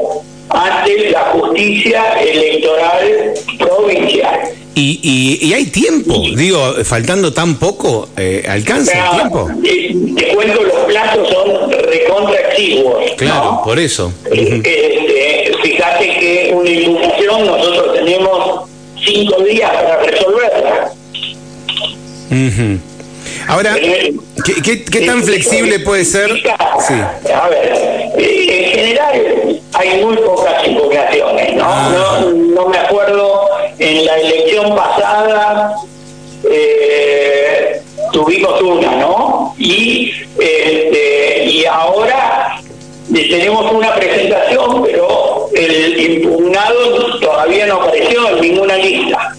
ante 0.50 1.10
la 1.12 1.20
justicia 1.32 2.22
electoral 2.22 3.34
provincial. 3.58 4.40
Y, 4.74 5.40
y, 5.42 5.54
hay 5.54 5.66
tiempo, 5.66 6.14
digo, 6.36 6.76
faltando 6.86 7.34
tan 7.34 7.60
poco, 7.60 8.08
eh, 8.18 8.44
¿alcanza 8.48 8.94
el 8.94 9.20
tiempo? 9.20 9.50
Eh, 9.66 9.96
te, 10.18 10.28
cuento, 10.34 10.64
los 10.64 10.86
plazos 10.86 11.28
son 11.28 11.72
recontra 11.72 12.40
Claro, 13.18 13.62
por 13.64 13.80
eso. 13.80 14.12
Eh, 14.32 14.62
este, 14.64 15.58
fíjate 15.62 16.06
que 16.20 16.52
una 16.54 16.70
impugnación 16.70 17.46
nosotros 17.46 17.94
tenemos 17.94 18.71
cinco 19.04 19.44
días 19.44 19.72
para 19.72 19.98
resolverla. 20.04 20.92
Ahora, 23.48 23.76
¿qué, 23.76 24.84
qué, 24.84 25.06
tan 25.06 25.24
flexible 25.24 25.80
puede 25.80 26.06
ser? 26.06 26.32
Sí. 26.88 26.94
A 27.34 27.50
ver, 27.50 28.12
en 28.18 28.66
general 28.72 29.62
hay 29.74 30.04
muy 30.04 30.18
pocas 30.18 30.68
impugnaciones, 30.68 31.56
¿no? 31.56 31.64
Ah. 31.66 32.24
No, 32.34 32.68
me 32.68 32.78
acuerdo, 32.78 33.50
en 33.80 34.06
la 34.06 34.20
elección 34.20 34.76
pasada 34.76 35.76
eh, 36.50 37.82
tuvimos 38.14 38.62
una, 38.62 38.96
¿no? 38.96 39.56
Y, 39.58 40.14
este, 40.40 41.46
y 41.46 41.66
ahora 41.66 42.62
tenemos 43.12 43.72
una 43.72 43.94
presentación, 43.96 44.84
pero 44.84 45.21
el 45.66 46.00
impugnado 46.00 47.20
todavía 47.20 47.68
no 47.68 47.82
apareció 47.82 48.30
en 48.30 48.42
ninguna 48.42 48.78
lista. 48.78 49.36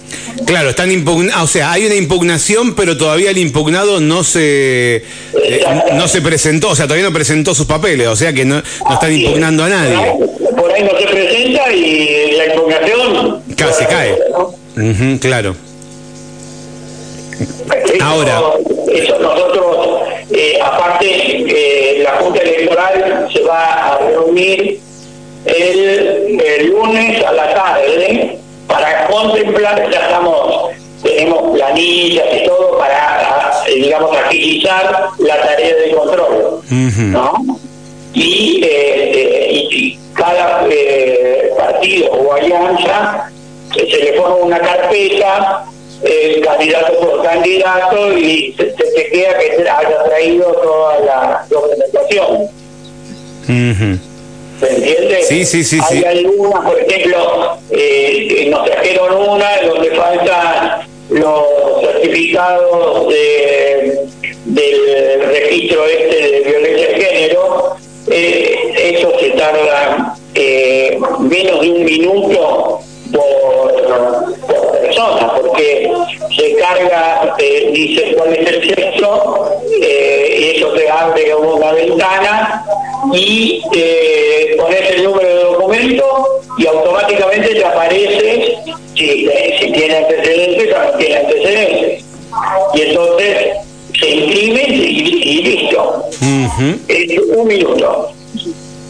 Claro, 0.47 0.71
están 0.71 0.91
impugnados, 0.91 1.45
o 1.45 1.47
sea, 1.47 1.73
hay 1.73 1.87
una 1.87 1.95
impugnación, 1.95 2.75
pero 2.75 2.97
todavía 2.97 3.31
el 3.31 3.39
impugnado 3.39 4.01
no 4.01 4.25
se 4.25 4.97
eh, 4.97 5.65
no 5.95 6.09
se 6.09 6.21
presentó, 6.21 6.71
o 6.71 6.77
sea, 6.77 6.87
todavía 6.87 7.07
no 7.07 7.13
presentó 7.13 7.55
sus 7.55 7.67
papeles, 7.67 8.09
o 8.09 8.17
sea 8.17 8.33
que 8.33 8.45
no, 8.45 8.57
no 8.57 8.95
están 8.95 9.13
impugnando 9.13 9.65
a 9.65 9.69
nadie. 9.69 9.97
Por 10.57 10.73
ahí 10.73 10.83
no 10.83 10.99
se 10.99 11.07
presenta 11.07 11.73
y 11.73 12.33
la 12.37 12.47
impugnación 12.47 13.43
casi 13.57 13.85
cae. 13.87 14.19
claro. 15.21 15.57
Ahora. 18.01 18.41
Eso 18.93 19.19
nosotros, 19.19 20.03
eh, 20.33 20.59
aparte, 20.63 21.07
eh, 21.09 22.03
la 22.03 22.13
Junta 22.19 22.41
Electoral 22.41 23.29
se 23.33 23.41
va 23.43 23.95
a 23.95 23.99
reunir 23.99 24.81
el 25.45 26.71
lunes 26.71 27.25
a 27.25 27.33
la 27.33 27.55
tarde 27.55 28.39
para 28.67 29.07
contemplar, 29.07 29.91
ya 29.91 30.01
estamos, 30.01 30.71
tenemos 31.03 31.57
planillas 31.57 32.27
y 32.33 32.47
todo 32.47 32.79
para, 32.79 33.63
digamos, 33.75 34.17
agilizar 34.17 35.09
la 35.19 35.43
tarea 35.43 35.75
de 35.75 35.91
control, 35.91 36.63
¿no? 37.11 37.33
Y, 38.15 38.61
eh, 38.65 39.69
y 39.71 39.99
cada 40.15 40.67
eh, 40.71 41.51
partido 41.57 42.13
o 42.13 42.33
alianza 42.35 43.31
se 43.75 43.97
le 43.99 44.13
pone 44.13 44.35
una 44.43 44.59
carpeta 44.59 45.65
el 46.03 46.41
candidato 46.45 46.99
por 46.99 47.23
candidato 47.23 48.19
y 48.19 48.55
se, 48.57 48.75
se 48.75 49.07
queda 49.11 49.39
que 49.39 49.69
haya 49.69 50.05
traído 50.05 50.53
toda 50.63 50.99
la 51.01 51.47
documentación. 51.49 52.49
¿Se 54.63 54.77
entiende? 54.77 55.23
Sí, 55.25 55.45
sí, 55.45 55.65
sí. 55.65 55.81
Hay 55.91 56.05
algunas, 56.05 56.65
por 56.65 56.79
ejemplo, 56.79 57.59
eh, 57.71 58.47
nos 58.49 58.65
trajeron 58.65 59.29
una 59.29 59.61
donde 59.63 59.91
faltan 59.91 60.87
los 61.11 61.45
certificados 61.81 63.09
de, 63.09 64.07
del 64.45 65.23
registro 65.23 65.85
este 65.87 66.17
de 66.17 66.41
violencia 66.41 66.89
de 66.89 66.95
género. 66.95 67.77
Eh, 68.09 68.95
eso 68.95 69.13
se 69.19 69.31
tarda 69.31 70.15
eh, 70.35 70.99
menos 71.21 71.61
de 71.61 71.71
un 71.71 71.85
minuto 71.85 72.81
por 73.13 74.42
persona, 74.93 75.33
porque 75.35 75.91
se 76.37 76.55
carga, 76.57 77.35
eh, 77.39 77.71
dice 77.73 78.15
cuál 78.17 78.35
es 78.35 78.47
el 78.47 78.75
sexo, 78.75 79.51
eh, 79.81 80.37
y 80.39 80.57
eso 80.57 80.77
se 80.77 80.89
abre 80.89 81.35
una 81.35 81.73
ventana 81.73 82.65
y 83.13 83.63
eh, 83.75 84.55
pones 84.59 84.91
el 84.91 85.05
número 85.05 85.29
de 85.29 85.45
documento 85.45 86.41
y 86.59 86.67
automáticamente 86.67 87.55
te 87.55 87.65
aparece 87.65 88.59
si, 88.95 89.29
si 89.61 89.73
tiene 89.73 89.97
antecedentes 89.97 90.75
o 90.75 90.93
no 90.93 90.99
tiene 90.99 91.17
antecedentes. 91.17 92.05
Y 92.75 92.81
entonces 92.83 93.57
se 93.99 94.11
imprime 94.11 94.65
y, 94.69 95.43
listo. 95.43 96.05
Es 96.89 97.19
un 97.37 97.47
minuto. 97.47 98.13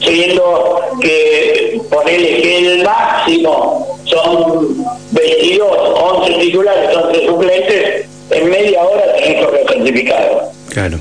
Siendo 0.00 0.80
que 1.00 1.80
ponerle 1.88 2.42
que 2.42 2.58
el 2.58 2.84
máximo 2.84 3.98
son 4.04 4.81
22, 5.12 5.68
11 5.68 6.40
titulares, 6.40 6.96
11 6.96 7.26
suplentes, 7.26 8.06
en 8.30 8.50
media 8.50 8.82
hora 8.82 9.02
tenés 9.14 9.46
el 9.46 9.68
certificado. 9.68 10.52
Claro. 10.70 10.98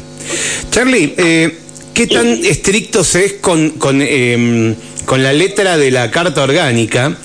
Charlie, 0.69 1.13
eh, 1.17 1.57
¿qué 1.93 2.07
tan 2.07 2.27
estrictos 2.45 3.15
es 3.15 3.33
con, 3.33 3.71
con, 3.71 4.01
em, 4.01 4.75
con 5.05 5.23
la 5.23 5.33
letra 5.33 5.77
de 5.77 5.91
la 5.91 6.11
Carta 6.11 6.43
Orgánica? 6.43 7.17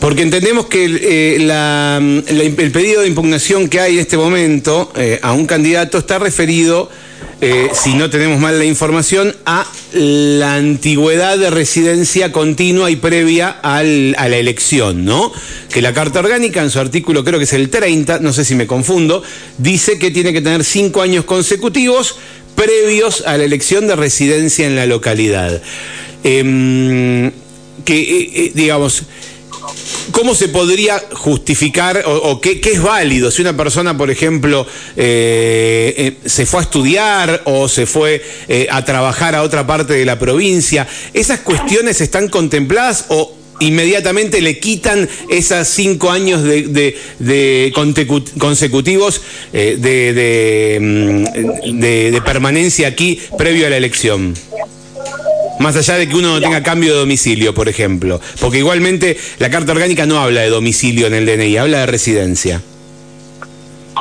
Porque 0.00 0.22
entendemos 0.22 0.66
que 0.66 0.84
eh, 0.84 1.36
el 1.36 2.72
pedido 2.72 3.02
de 3.02 3.08
impugnación 3.08 3.68
que 3.68 3.80
hay 3.80 3.94
en 3.94 4.00
este 4.00 4.16
momento 4.16 4.90
eh, 4.96 5.18
a 5.22 5.32
un 5.32 5.46
candidato 5.46 5.98
está 5.98 6.18
referido 6.18 6.90
eh, 7.40 7.68
si 7.74 7.94
no 7.94 8.08
tenemos 8.08 8.40
mal 8.40 8.58
la 8.58 8.64
información, 8.64 9.34
a 9.44 9.66
la 9.92 10.54
antigüedad 10.54 11.38
de 11.38 11.50
residencia 11.50 12.32
continua 12.32 12.90
y 12.90 12.96
previa 12.96 13.48
al, 13.48 14.14
a 14.18 14.28
la 14.28 14.36
elección, 14.38 15.04
¿no? 15.04 15.32
Que 15.70 15.82
la 15.82 15.92
Carta 15.92 16.20
Orgánica, 16.20 16.62
en 16.62 16.70
su 16.70 16.80
artículo 16.80 17.24
creo 17.24 17.38
que 17.38 17.44
es 17.44 17.52
el 17.52 17.68
30, 17.68 18.20
no 18.20 18.32
sé 18.32 18.44
si 18.44 18.54
me 18.54 18.66
confundo, 18.66 19.22
dice 19.58 19.98
que 19.98 20.10
tiene 20.10 20.32
que 20.32 20.40
tener 20.40 20.64
cinco 20.64 21.02
años 21.02 21.24
consecutivos 21.24 22.16
previos 22.54 23.22
a 23.26 23.36
la 23.36 23.44
elección 23.44 23.86
de 23.86 23.96
residencia 23.96 24.66
en 24.66 24.74
la 24.74 24.86
localidad. 24.86 25.60
Em, 26.24 27.30
que, 27.84 28.00
eh, 28.00 28.30
eh, 28.34 28.52
digamos, 28.54 29.02
¿Cómo 30.12 30.34
se 30.34 30.48
podría 30.48 31.02
justificar 31.12 32.02
o, 32.06 32.40
qué, 32.40 32.60
es 32.62 32.82
válido 32.82 33.30
si 33.30 33.42
una 33.42 33.56
persona, 33.56 33.96
por 33.96 34.10
ejemplo, 34.10 34.66
eh, 34.96 36.16
se 36.24 36.46
fue 36.46 36.60
a 36.60 36.62
estudiar 36.62 37.42
o 37.44 37.68
se 37.68 37.86
fue 37.86 38.22
a 38.70 38.84
trabajar 38.84 39.34
a 39.34 39.42
otra 39.42 39.66
parte 39.66 39.94
de 39.94 40.04
la 40.04 40.18
provincia? 40.18 40.86
¿Esas 41.12 41.40
cuestiones 41.40 42.00
están 42.00 42.28
contempladas 42.28 43.06
o 43.08 43.34
inmediatamente 43.60 44.40
le 44.40 44.58
quitan 44.58 45.08
esos 45.30 45.68
cinco 45.68 46.10
años 46.10 46.42
de, 46.42 47.72
consecutivos 48.38 49.22
de, 49.52 50.78
mm, 50.80 51.80
de 51.80 52.22
permanencia 52.24 52.88
aquí 52.88 53.20
previo 53.36 53.66
a 53.66 53.70
la 53.70 53.76
elección? 53.76 54.34
Más 55.58 55.76
allá 55.76 55.94
de 55.94 56.08
que 56.08 56.14
uno 56.14 56.34
no 56.34 56.40
tenga 56.40 56.62
cambio 56.62 56.92
de 56.92 57.00
domicilio, 57.00 57.54
por 57.54 57.68
ejemplo. 57.68 58.20
Porque 58.40 58.58
igualmente 58.58 59.16
la 59.38 59.50
Carta 59.50 59.72
Orgánica 59.72 60.06
no 60.06 60.18
habla 60.18 60.42
de 60.42 60.50
domicilio 60.50 61.06
en 61.06 61.14
el 61.14 61.26
DNI, 61.26 61.56
habla 61.56 61.80
de 61.80 61.86
residencia. 61.86 62.60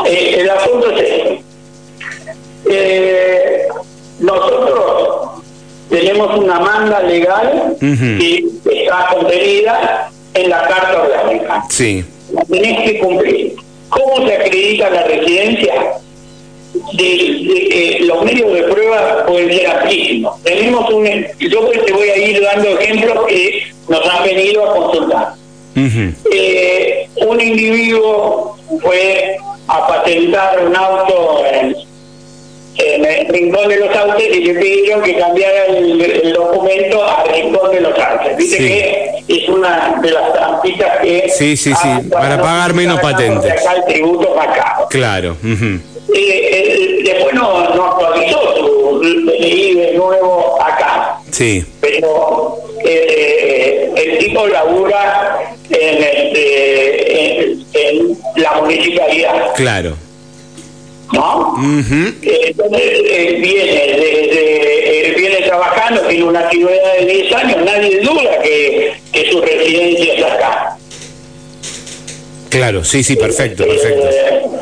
Eh, 0.05 0.37
el 0.39 0.49
asunto 0.49 0.91
es 0.91 1.01
este. 1.01 1.41
Eh, 2.69 3.61
nosotros 4.19 5.43
tenemos 5.89 6.37
una 6.37 6.59
manda 6.59 7.01
legal 7.01 7.77
que 7.79 8.43
está 8.65 9.07
contenida 9.13 10.09
en 10.33 10.49
la 10.49 10.67
Carta 10.67 11.03
Orgánica. 11.03 11.63
Sí. 11.69 12.03
La 12.33 12.43
tenés 12.45 12.89
que 12.89 12.99
cumplir. 12.99 13.55
¿Cómo 13.89 14.27
se 14.27 14.33
acredita 14.35 14.89
la 14.89 15.03
residencia? 15.03 15.73
De, 16.93 17.97
los 18.01 18.23
medios 18.23 18.53
de 18.53 18.63
prueba 18.63 19.25
pueden 19.25 19.51
ser 19.51 19.67
amplísimos. 19.67 20.41
Tenemos 20.43 20.89
un, 20.91 21.05
yo 21.39 21.69
te 21.69 21.93
voy 21.93 22.09
a 22.09 22.17
ir 22.17 22.41
dando 22.41 22.79
ejemplos 22.79 23.25
que 23.27 23.63
nos 23.87 24.05
han 24.07 24.23
venido 24.23 24.69
a 24.69 24.75
consultar. 24.75 25.33
Eh, 26.31 27.07
un 27.17 27.41
individuo 27.41 28.57
fue 28.81 29.37
a 29.67 29.87
patentar 29.87 30.65
un 30.65 30.75
auto 30.75 31.43
en, 31.51 31.75
el 32.77 33.27
Rincón 33.29 33.69
de 33.69 33.77
los 33.77 33.95
Autos 33.95 34.21
y 34.21 34.43
le 34.43 34.53
pidieron 34.53 35.01
que 35.01 35.17
cambiara 35.17 35.65
el, 35.65 36.33
documento 36.33 37.03
a 37.03 37.23
Rincón 37.23 37.71
de 37.71 37.81
los 37.81 37.97
Autos. 37.97 38.37
Dice 38.37 38.57
que 38.57 39.11
es 39.27 39.49
una 39.49 39.99
de 40.01 40.11
las 40.11 40.33
trampitas 40.33 40.99
que... 41.01 41.29
Sí, 41.29 41.57
sí, 41.57 41.73
sí, 41.73 42.09
para 42.11 42.41
pagar 42.41 42.73
menos 42.73 42.99
patentes. 42.99 43.53
el 43.75 43.85
tributo 43.85 44.35
más 44.35 44.47
caro. 44.47 44.87
Claro. 44.89 45.37
Eh, 46.13 46.64
después 47.05 47.33
no, 47.33 47.75
no 47.75 47.85
actualizó 47.85 48.55
su 48.57 48.99
de 48.99 49.93
nuevo 49.95 50.61
acá. 50.61 51.19
Sí. 51.31 51.63
Pero 51.81 52.57
eh, 52.83 53.91
el 53.95 54.17
tipo 54.19 54.47
labura 54.47 55.39
en, 55.69 56.03
este, 56.03 57.51
en, 57.73 58.17
la 58.37 58.53
municipalidad. 58.61 59.53
Claro. 59.55 59.95
¿No? 61.13 61.55
Entonces 62.21 62.81
él 63.11 63.41
viene, 63.41 63.71
de, 63.71 65.13
viene 65.15 65.37
trabajando, 65.45 66.01
tiene 66.01 66.25
una 66.25 66.39
actividad 66.39 66.71
de 66.99 67.05
10 67.05 67.33
años, 67.35 67.57
nadie 67.63 67.99
duda 68.01 68.41
que, 68.41 68.95
que 69.13 69.31
su 69.31 69.41
residencia 69.41 70.13
es 70.13 70.23
acá. 70.23 70.74
Claro, 72.55 72.83
sí, 72.83 73.03
sí, 73.03 73.15
perfecto, 73.15 73.65
perfecto. 73.65 74.07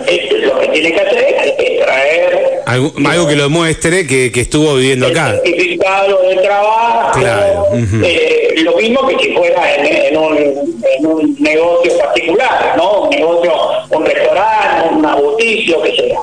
Eh, 0.07 0.29
lo 0.45 0.59
que 0.59 0.67
tiene 0.69 0.93
que 0.93 0.99
hacer 0.99 1.35
es 1.57 1.79
traer... 1.85 2.61
Algo, 2.65 2.91
algo 3.07 3.27
que 3.27 3.35
lo 3.35 3.49
muestre 3.49 4.07
que, 4.07 4.31
que 4.31 4.41
estuvo 4.41 4.75
viviendo 4.75 5.07
acá. 5.07 5.33
Certificado 5.43 6.21
de 6.27 6.35
trabajo, 6.37 7.19
claro. 7.19 7.67
eh, 8.03 8.55
lo 8.63 8.75
mismo 8.77 9.07
que 9.07 9.19
si 9.19 9.33
fuera 9.33 9.75
en, 9.75 9.85
en, 9.85 10.17
un, 10.17 10.37
en 10.37 11.05
un 11.05 11.35
negocio 11.39 11.97
particular, 11.99 12.73
¿no? 12.77 13.03
Un 13.03 13.09
negocio, 13.11 13.53
un 13.91 14.05
restaurante, 14.05 14.95
un 14.95 15.05
abusicio, 15.05 15.81
que 15.83 15.95
sea. 15.95 16.19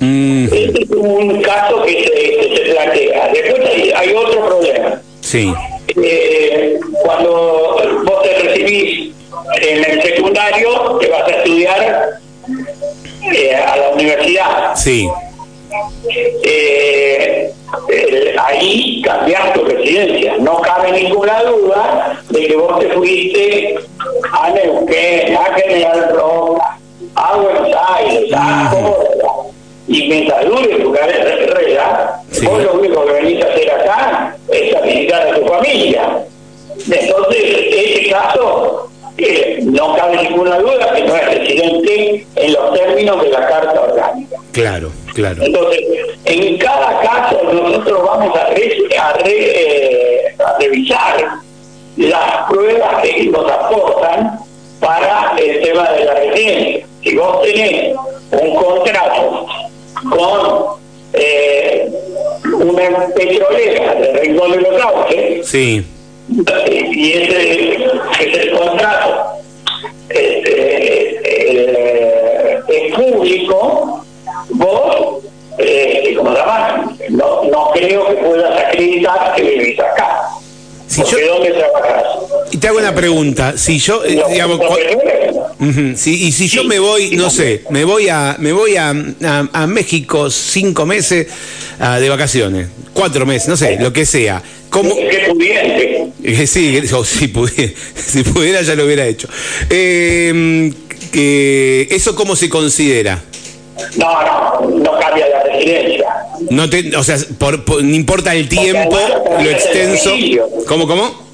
Este 0.00 0.82
es 0.82 0.90
un 0.90 1.42
caso 1.42 1.82
que 1.82 1.92
se, 1.92 2.10
que 2.10 2.56
se 2.56 2.72
plantea. 2.72 3.30
Después 3.34 3.60
hay, 3.68 3.92
hay 3.94 4.14
otro 4.14 4.46
problema. 4.46 5.02
Sí. 5.20 5.52
Eh, 6.02 6.78
cuando 7.04 7.76
vos 8.04 8.22
te 8.22 8.38
recibís 8.38 9.12
en 9.60 9.84
el 9.84 10.02
secundario 10.02 10.98
te 10.98 11.08
vas 11.08 11.28
a 11.28 11.30
estudiar 11.30 12.20
eh, 13.32 13.54
a 13.54 13.76
la 13.76 13.88
universidad. 13.90 14.76
Sí. 14.76 15.08
Eh, 16.42 17.52
ahí 18.38 19.02
cambias 19.02 19.52
tu 19.52 19.64
residencia. 19.64 20.36
No 20.38 20.60
cabe 20.60 20.92
ninguna 20.92 21.42
duda 21.42 22.22
de 22.28 22.46
que 22.46 22.56
vos 22.56 22.78
te 22.78 22.88
fuiste 22.88 23.78
a 24.32 24.50
Neuquén, 24.50 25.36
a 25.36 25.54
General 25.54 26.10
Roca, 26.14 26.78
a 27.14 27.36
Buenos 27.36 27.76
Aires, 27.94 28.30
a 28.34 28.70
Córdoba. 28.70 29.46
Y 29.88 30.08
mientras 30.08 30.44
dure 30.44 30.76
tu 30.76 30.92
carrera, 30.92 32.20
sí. 32.30 32.46
vos 32.46 32.62
lo 32.62 32.74
único 32.74 33.04
que 33.04 33.12
venís 33.12 33.44
a 33.44 33.48
hacer 33.48 33.70
acá 33.70 34.36
es 34.48 34.82
visitar 34.82 35.28
a 35.28 35.34
tu 35.34 35.46
familia. 35.46 36.24
Entonces, 36.90 37.44
ese 37.44 38.10
caso 38.10 38.89
no 39.62 39.94
cabe 39.94 40.22
ninguna 40.22 40.58
duda 40.58 40.92
que 40.94 41.02
no 41.04 41.16
es 41.16 41.24
residente 41.26 42.26
en 42.36 42.52
los 42.52 42.74
términos 42.74 43.22
de 43.22 43.28
la 43.30 43.46
Carta 43.46 43.80
Orgánica. 43.80 44.36
Claro, 44.52 44.90
claro. 45.14 45.42
Entonces, 45.42 45.80
en 46.24 46.58
cada 46.58 47.00
caso 47.00 47.42
nosotros 47.52 48.02
vamos 48.04 48.36
a, 48.36 48.52
eh, 48.54 50.34
a, 50.38 50.58
revisar 50.58 51.28
las 51.96 52.50
pruebas 52.50 53.02
que 53.02 53.24
nos 53.26 53.50
aportan 53.50 54.38
para 54.80 55.34
el 55.38 55.62
tema 55.62 55.90
de 55.92 56.04
la 56.04 56.14
residencia. 56.14 56.86
Si 57.02 57.16
vos 57.16 57.42
tenés 57.42 57.96
un 58.32 58.54
contrato 58.54 59.46
con 60.10 60.80
eh, 61.12 61.90
una 62.44 63.06
petrolera 63.14 63.94
de 63.94 64.12
Rincón 64.20 64.52
de 64.52 64.60
los 64.60 64.80
Sauces, 64.80 65.46
sí 65.46 65.84
y 66.30 67.12
ese, 67.12 67.76
ese 68.20 68.50
contrato 68.52 69.40
este, 70.08 71.20
eh, 71.24 72.60
es 72.68 72.94
público, 72.94 74.04
vos, 74.50 75.24
eh, 75.58 76.14
como 76.16 76.30
no, 76.30 77.44
no 77.44 77.70
creo 77.72 78.06
que 78.08 78.14
puedas 78.14 78.60
acreditar 78.66 79.34
que 79.36 79.42
vivís 79.42 79.80
acá. 79.80 80.20
Si 80.86 81.02
yo, 81.04 81.18
dónde 81.28 81.50
trabajas? 81.52 82.04
Y 82.50 82.58
te 82.58 82.66
hago 82.66 82.78
una 82.78 82.94
pregunta, 82.94 83.56
si 83.56 83.78
yo, 83.78 84.04
eh, 84.04 84.20
digamos, 84.30 84.60
si, 85.96 86.26
y 86.26 86.32
si 86.32 86.48
yo 86.48 86.64
me 86.64 86.80
voy, 86.80 87.10
no 87.12 87.30
sé, 87.30 87.62
me 87.70 87.84
voy 87.84 88.08
a, 88.08 88.36
me 88.38 88.52
voy 88.52 88.76
a, 88.76 88.90
a, 88.90 89.66
México 89.68 90.30
cinco 90.30 90.86
meses 90.86 91.28
de 91.78 92.08
vacaciones, 92.08 92.68
cuatro 92.92 93.24
meses, 93.24 93.48
no 93.48 93.56
sé, 93.56 93.76
lo 93.78 93.92
que 93.92 94.04
sea. 94.04 94.42
¿Cómo? 94.68 94.94
Pudiente. 96.18 96.46
Sí, 96.46 96.80
si, 97.04 97.28
pudiera, 97.28 97.72
si 97.94 98.22
pudiera 98.22 98.62
ya 98.62 98.74
lo 98.74 98.84
hubiera 98.84 99.06
hecho. 99.06 99.28
Eh, 99.68 100.72
¿Eso 101.90 102.14
cómo 102.14 102.36
se 102.36 102.48
considera? 102.48 103.22
No, 103.96 104.22
no, 104.22 104.60
no 104.78 104.98
cambia 104.98 105.28
la 105.28 105.42
residencia. 105.44 106.06
No 106.50 106.68
te, 106.68 106.94
o 106.96 107.02
sea, 107.02 107.16
por, 107.38 107.82
no 107.82 107.94
importa 107.94 108.34
el 108.34 108.48
tiempo, 108.48 108.96
lo 109.42 109.50
extenso. 109.50 110.12
¿Cómo, 110.66 110.86
cómo? 110.86 111.30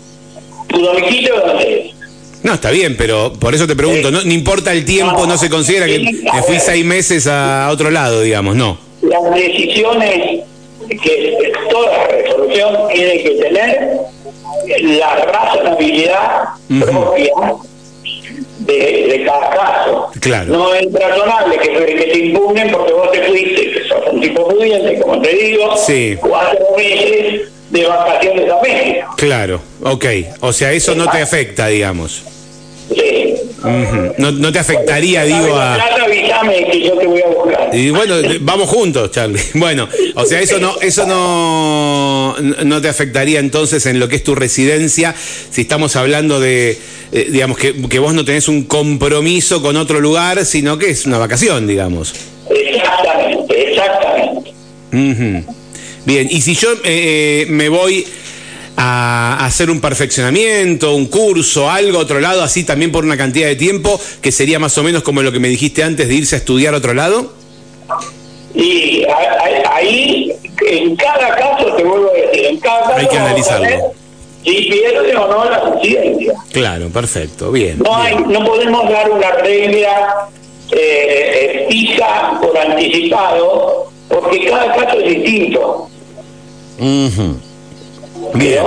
¿Tu 0.69 0.81
domicilio 0.81 1.35
dónde 1.45 1.81
es? 1.81 1.97
No, 2.43 2.55
está 2.55 2.71
bien, 2.71 2.97
pero 2.97 3.33
por 3.33 3.55
eso 3.55 3.67
te 3.67 3.75
pregunto, 3.75 4.11
no, 4.11 4.23
no 4.23 4.33
importa 4.33 4.73
el 4.73 4.85
tiempo, 4.85 5.27
no, 5.27 5.37
se 5.37 5.51
considera 5.51 5.87
que 5.87 5.99
me 5.99 6.43
fui 6.43 6.61
seis 6.61 6.85
meses 6.85 7.27
a 7.27 7.69
otro 7.73 7.91
lado, 7.91 8.21
digamos, 8.21 8.55
no. 8.55 8.79
Las 9.03 9.35
decisiones 9.35 10.43
que 10.89 11.53
toda 11.71 12.07
resolución 12.07 12.77
tiene 12.95 13.23
que 13.23 13.31
tener 13.31 13.91
la 14.81 15.17
razonabilidad 15.17 16.45
propia 16.69 17.33
de, 18.59 19.23
cada 19.27 19.51
caso. 19.51 20.11
No 20.47 20.75
es 20.75 20.93
razonable 20.93 21.59
que, 21.59 21.73
que 21.73 22.11
te 22.13 22.19
impugnen 22.19 22.71
porque 22.71 22.93
vos 22.93 23.13
te 23.13 23.23
fuiste, 23.23 23.73
que 23.73 23.89
sos 23.89 24.01
un 24.13 24.21
tipo 24.21 24.49
pudiente, 24.49 25.01
como 25.01 25.21
te 25.21 25.35
digo, 25.35 25.75
cuatro 26.21 26.67
meses 26.77 27.49
de 27.71 27.87
vacaciones 27.87 28.51
a 28.51 28.63
México. 28.63 29.15
Claro, 29.17 29.61
ok. 29.83 30.05
O 30.41 30.53
sea, 30.53 30.73
eso 30.73 30.95
no 30.95 31.09
te 31.11 31.21
afecta, 31.21 31.69
digamos. 31.69 32.25
Sí. 32.95 33.46
No, 34.19 34.33
no, 34.33 34.53
te 34.53 34.59
afectaría, 34.59 35.25
digo, 35.25 35.57
a... 35.57 35.79
que 36.71 36.83
yo 36.83 36.97
te 36.97 37.07
voy 37.07 37.23
a 37.23 37.27
buscar. 37.29 37.71
Y 37.73 37.90
bueno, 37.90 38.14
vamos 38.40 38.69
juntos, 38.69 39.11
Charlie. 39.11 39.40
Bueno, 39.55 39.88
o 40.14 40.25
sea, 40.25 40.40
eso 40.40 40.59
no, 40.59 40.79
eso 40.81 41.07
no, 41.07 42.37
no 42.64 42.81
te 42.81 42.88
afectaría 42.88 43.40
entonces 43.40 43.87
en 43.87 43.99
lo 43.99 44.09
que 44.09 44.16
es 44.16 44.25
tu 44.25 44.35
residencia, 44.35 45.14
si 45.16 45.62
estamos 45.62 45.97
hablando 45.97 46.40
de, 46.40 46.79
eh, 47.12 47.29
digamos, 47.31 47.59
que, 47.59 47.75
que 47.88 47.99
vos 47.99 48.14
no 48.14 48.25
tenés 48.25 48.49
un 48.49 48.64
compromiso 48.64 49.62
con 49.62 49.77
otro 49.77 50.01
lugar, 50.01 50.45
sino 50.45 50.79
que 50.79 50.90
es 50.90 51.07
una 51.07 51.19
vacación, 51.19 51.66
digamos. 51.66 52.14
Exactamente, 52.51 53.71
exactamente. 53.71 54.53
Bien, 56.05 56.29
y 56.31 56.40
si 56.40 56.55
yo 56.55 56.69
eh, 56.85 57.47
me 57.49 57.69
voy 57.69 58.07
a 58.77 59.45
hacer 59.45 59.71
un 59.71 59.81
perfeccionamiento, 59.81 60.95
un 60.95 61.07
curso, 61.07 61.71
algo 61.71 61.99
a 61.99 62.03
otro 62.03 62.21
lado, 62.21 62.43
así 62.43 62.65
también 62.65 62.93
por 62.93 63.05
una 63.05 63.17
cantidad 63.17 63.49
de 63.49 63.57
tiempo 63.57 63.99
que 64.21 64.31
sería 64.31 64.59
más 64.59 64.77
o 64.79 64.83
menos 64.83 65.03
como 65.03 65.23
lo 65.23 65.33
que 65.33 65.41
me 65.41 65.49
dijiste 65.49 65.83
antes 65.83 66.09
de 66.09 66.15
irse 66.15 66.37
a 66.37 66.39
estudiar 66.39 66.75
a 66.75 66.79
otro 66.79 66.93
lado? 66.93 67.33
Y 68.55 69.05
ahí, 69.73 70.33
en 70.67 70.97
cada 70.97 71.35
caso, 71.37 71.75
te 71.75 71.85
vuelvo 71.85 72.11
a 72.11 72.12
decir, 72.12 72.47
en 72.47 72.59
cada 72.59 72.81
caso... 72.83 72.97
Hay 72.97 73.09
que 73.09 73.19
analizarlo. 73.19 73.95
Si 74.45 74.62
pierde 74.71 75.17
o 75.17 75.27
no 75.27 75.51
la 75.51 75.61
conciencia. 75.61 76.35
Claro, 76.53 76.89
perfecto, 76.91 77.51
bien. 77.51 77.79
No, 77.79 78.01
bien. 78.03 78.17
Hay, 78.19 78.33
no 78.33 78.45
podemos 78.45 78.89
dar 78.89 79.11
una 79.11 79.33
regla 79.33 80.29
eh, 80.71 81.67
fija 81.69 82.39
por 82.41 82.57
anticipado, 82.57 83.91
porque 84.09 84.47
cada 84.47 84.75
caso 84.75 85.01
es 85.01 85.23
distinto. 85.23 85.89
Uh 86.79 87.35
Bien. 88.35 88.62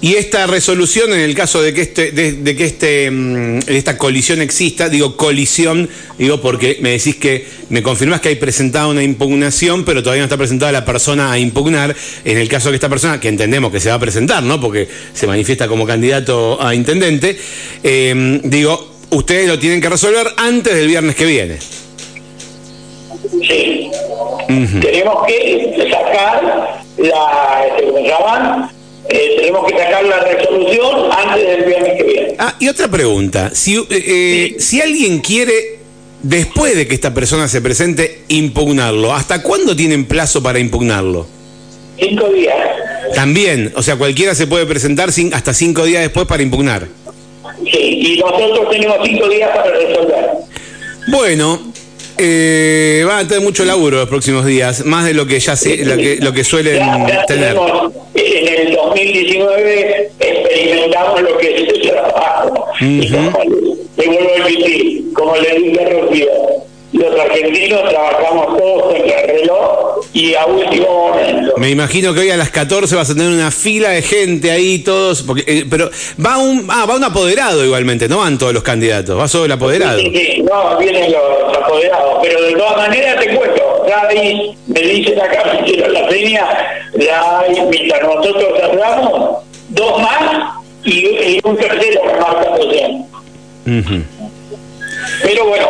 Y 0.00 0.14
esta 0.14 0.46
resolución, 0.46 1.12
en 1.14 1.20
el 1.20 1.34
caso 1.34 1.62
de 1.62 1.72
que 1.72 1.80
este, 1.80 2.12
de, 2.12 2.56
que 2.56 2.64
este, 2.64 3.10
mm, 3.10 3.60
esta 3.66 3.96
colisión 3.96 4.42
exista, 4.42 4.90
digo 4.90 5.16
colisión, 5.16 5.88
digo 6.18 6.40
porque 6.42 6.76
me 6.80 6.90
decís 6.90 7.16
que 7.16 7.46
me 7.70 7.82
confirmás 7.82 8.20
que 8.20 8.28
hay 8.28 8.36
presentada 8.36 8.88
una 8.88 9.02
impugnación, 9.02 9.84
pero 9.84 10.02
todavía 10.02 10.20
no 10.20 10.26
está 10.26 10.36
presentada 10.36 10.70
la 10.70 10.84
persona 10.84 11.32
a 11.32 11.38
impugnar. 11.38 11.96
En 12.24 12.36
el 12.36 12.48
caso 12.48 12.68
de 12.68 12.72
que 12.72 12.76
esta 12.76 12.90
persona, 12.90 13.18
que 13.18 13.28
entendemos 13.28 13.72
que 13.72 13.80
se 13.80 13.88
va 13.88 13.94
a 13.94 13.98
presentar, 13.98 14.42
¿no? 14.42 14.60
Porque 14.60 14.86
se 15.14 15.26
manifiesta 15.26 15.66
como 15.66 15.86
candidato 15.86 16.62
a 16.62 16.74
intendente, 16.74 17.36
eh, 17.82 18.40
digo, 18.44 18.96
ustedes 19.10 19.48
lo 19.48 19.58
tienen 19.58 19.80
que 19.80 19.88
resolver 19.88 20.26
antes 20.36 20.74
del 20.74 20.88
viernes 20.88 21.16
que 21.16 21.24
viene. 21.24 21.56
Sí. 23.48 23.90
Tenemos 24.46 25.26
que 25.26 25.88
sacar 25.90 26.82
la, 26.98 27.66
este, 27.66 28.02
llaman? 28.02 28.75
Eh, 29.08 29.36
tenemos 29.38 29.66
que 29.66 29.78
sacar 29.78 30.04
la 30.04 30.20
resolución 30.20 31.10
antes 31.12 31.46
del 31.46 31.64
viernes 31.64 31.92
que 31.96 32.02
viene. 32.02 32.34
Ah, 32.38 32.56
y 32.58 32.68
otra 32.68 32.88
pregunta, 32.88 33.50
si, 33.54 33.76
eh, 33.76 33.86
eh, 33.90 34.56
si 34.58 34.80
alguien 34.80 35.20
quiere, 35.20 35.78
después 36.22 36.74
de 36.76 36.88
que 36.88 36.94
esta 36.94 37.14
persona 37.14 37.46
se 37.48 37.60
presente, 37.60 38.22
impugnarlo, 38.28 39.14
¿hasta 39.14 39.42
cuándo 39.42 39.76
tienen 39.76 40.06
plazo 40.06 40.42
para 40.42 40.58
impugnarlo? 40.58 41.26
Cinco 41.98 42.28
días. 42.30 42.56
También, 43.14 43.72
o 43.76 43.82
sea, 43.82 43.96
cualquiera 43.96 44.34
se 44.34 44.46
puede 44.46 44.66
presentar 44.66 45.12
sin, 45.12 45.32
hasta 45.32 45.54
cinco 45.54 45.84
días 45.84 46.02
después 46.02 46.26
para 46.26 46.42
impugnar. 46.42 46.86
Sí, 47.64 47.78
y 48.16 48.18
nosotros 48.18 48.68
tenemos 48.70 48.98
cinco 49.04 49.28
días 49.28 49.50
para 49.54 49.70
resolver. 49.70 50.30
Bueno, 51.08 51.72
eh, 52.18 53.04
van 53.06 53.24
a 53.24 53.28
tener 53.28 53.42
mucho 53.42 53.64
laburo 53.64 53.98
los 53.98 54.08
próximos 54.08 54.44
días, 54.44 54.84
más 54.84 55.04
de 55.04 55.14
lo 55.14 55.26
que 55.26 55.38
ya 55.38 55.56
se, 55.56 55.84
lo 55.84 55.96
que, 55.96 56.16
lo 56.20 56.32
que 56.32 56.44
suelen 56.44 56.82
tener. 57.26 57.56
En 58.14 58.68
el 58.68 58.74
2019 58.74 60.10
experimentamos 60.18 61.22
lo 61.22 61.38
que 61.38 61.54
es 61.54 61.68
el 61.68 61.90
trabajo. 61.90 62.66
Y 62.80 63.10
como 63.10 63.38
le, 63.96 64.06
vuelvo 64.06 64.30
a 64.34 64.46
repetir, 64.46 65.12
como 65.12 65.36
le 65.36 65.58
dije 65.58 65.84
a 65.84 65.88
Rocío, 65.90 66.28
los 66.92 67.20
argentinos 67.20 67.88
trabajamos 67.88 68.56
todos 68.56 68.94
en 68.94 69.02
el 69.02 69.40
reloj 69.40 70.00
y 70.12 70.34
a 70.34 70.46
último 70.46 71.08
momento. 71.08 71.54
Me 71.56 71.70
imagino 71.70 72.14
que 72.14 72.20
hoy 72.20 72.30
a 72.30 72.36
las 72.36 72.50
14 72.50 72.94
vas 72.94 73.10
a 73.10 73.14
tener 73.14 73.28
una 73.30 73.50
fila 73.50 73.90
de 73.90 74.02
gente 74.02 74.50
ahí, 74.50 74.78
todos, 74.78 75.22
porque, 75.22 75.44
eh, 75.46 75.66
pero 75.68 75.90
va 76.24 76.38
un, 76.38 76.66
ah, 76.70 76.86
va 76.88 76.96
un 76.96 77.04
apoderado 77.04 77.64
igualmente, 77.64 78.08
no 78.08 78.18
van 78.18 78.38
todos 78.38 78.54
los 78.54 78.62
candidatos, 78.62 79.18
va 79.18 79.28
solo 79.28 79.46
el 79.46 79.52
apoderado. 79.52 79.98
Sí, 79.98 80.12
sí, 80.14 80.42
no, 80.42 80.78
vienen 80.78 81.12
los 81.12 81.56
apoderados, 81.56 82.18
pero 82.22 82.42
de 82.42 82.52
todas 82.52 82.76
maneras 82.76 83.20
te 83.20 83.36
cuento, 83.36 83.84
ahí 84.08 84.56
me 84.66 84.80
dicen 84.80 85.20
acá, 85.20 85.60
si 85.66 85.76
la 85.76 86.08
seña, 86.10 86.46
hay, 86.94 87.60
mientras 87.70 88.02
nosotros 88.02 88.62
hablamos, 88.62 89.38
dos 89.70 90.02
más 90.02 90.54
y, 90.84 91.40
un 91.44 91.56
tercero 91.56 92.00
que 92.02 92.20
marca 92.20 92.50
uh 93.66 94.15
pero 95.22 95.46
bueno, 95.46 95.68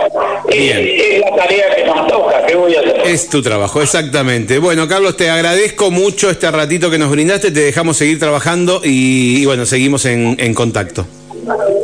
es, 0.48 1.20
la 1.20 1.36
tarea 1.36 1.74
que 1.74 1.84
nos 1.84 2.06
toca, 2.06 2.46
¿qué 2.46 2.54
voy 2.54 2.74
a 2.74 2.80
hacer? 2.80 3.02
Es 3.06 3.28
tu 3.28 3.42
trabajo, 3.42 3.82
exactamente. 3.82 4.58
Bueno, 4.58 4.88
Carlos, 4.88 5.16
te 5.16 5.30
agradezco 5.30 5.90
mucho 5.90 6.30
este 6.30 6.50
ratito 6.50 6.90
que 6.90 6.98
nos 6.98 7.10
brindaste, 7.10 7.50
te 7.50 7.60
dejamos 7.60 7.96
seguir 7.96 8.18
trabajando 8.18 8.80
y, 8.82 9.44
bueno, 9.46 9.66
seguimos 9.66 10.04
en, 10.06 10.36
en, 10.38 10.54
contacto. 10.54 11.06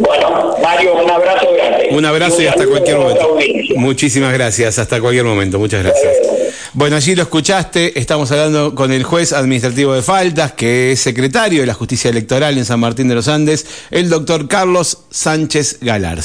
Bueno, 0.00 0.56
Mario, 0.62 0.94
un 0.94 1.10
abrazo 1.10 1.52
grande. 1.54 1.88
Un 1.92 2.04
abrazo 2.04 2.42
y, 2.42 2.46
hasta 2.46 2.66
cualquier 2.66 2.98
momento. 2.98 3.38
Muchísimas 3.76 4.32
gracias, 4.32 4.78
hasta 4.78 5.00
cualquier 5.00 5.24
momento, 5.24 5.58
muchas 5.58 5.82
gracias. 5.82 6.32
Bueno, 6.74 6.96
allí 6.96 7.14
lo 7.14 7.22
escuchaste, 7.22 7.98
estamos 7.98 8.32
hablando 8.32 8.74
con 8.74 8.92
el 8.92 9.02
juez 9.04 9.34
administrativo 9.34 9.94
de 9.94 10.00
faltas, 10.00 10.52
que 10.52 10.92
es 10.92 11.00
secretario 11.00 11.60
de 11.60 11.66
la 11.66 11.74
Justicia 11.74 12.08
Electoral 12.08 12.56
en 12.56 12.64
San 12.64 12.80
Martín 12.80 13.08
de 13.08 13.14
los 13.14 13.28
Andes, 13.28 13.66
el 13.90 14.08
doctor 14.08 14.48
Carlos 14.48 14.98
Sánchez 15.10 15.78
Galarza. 15.82 16.20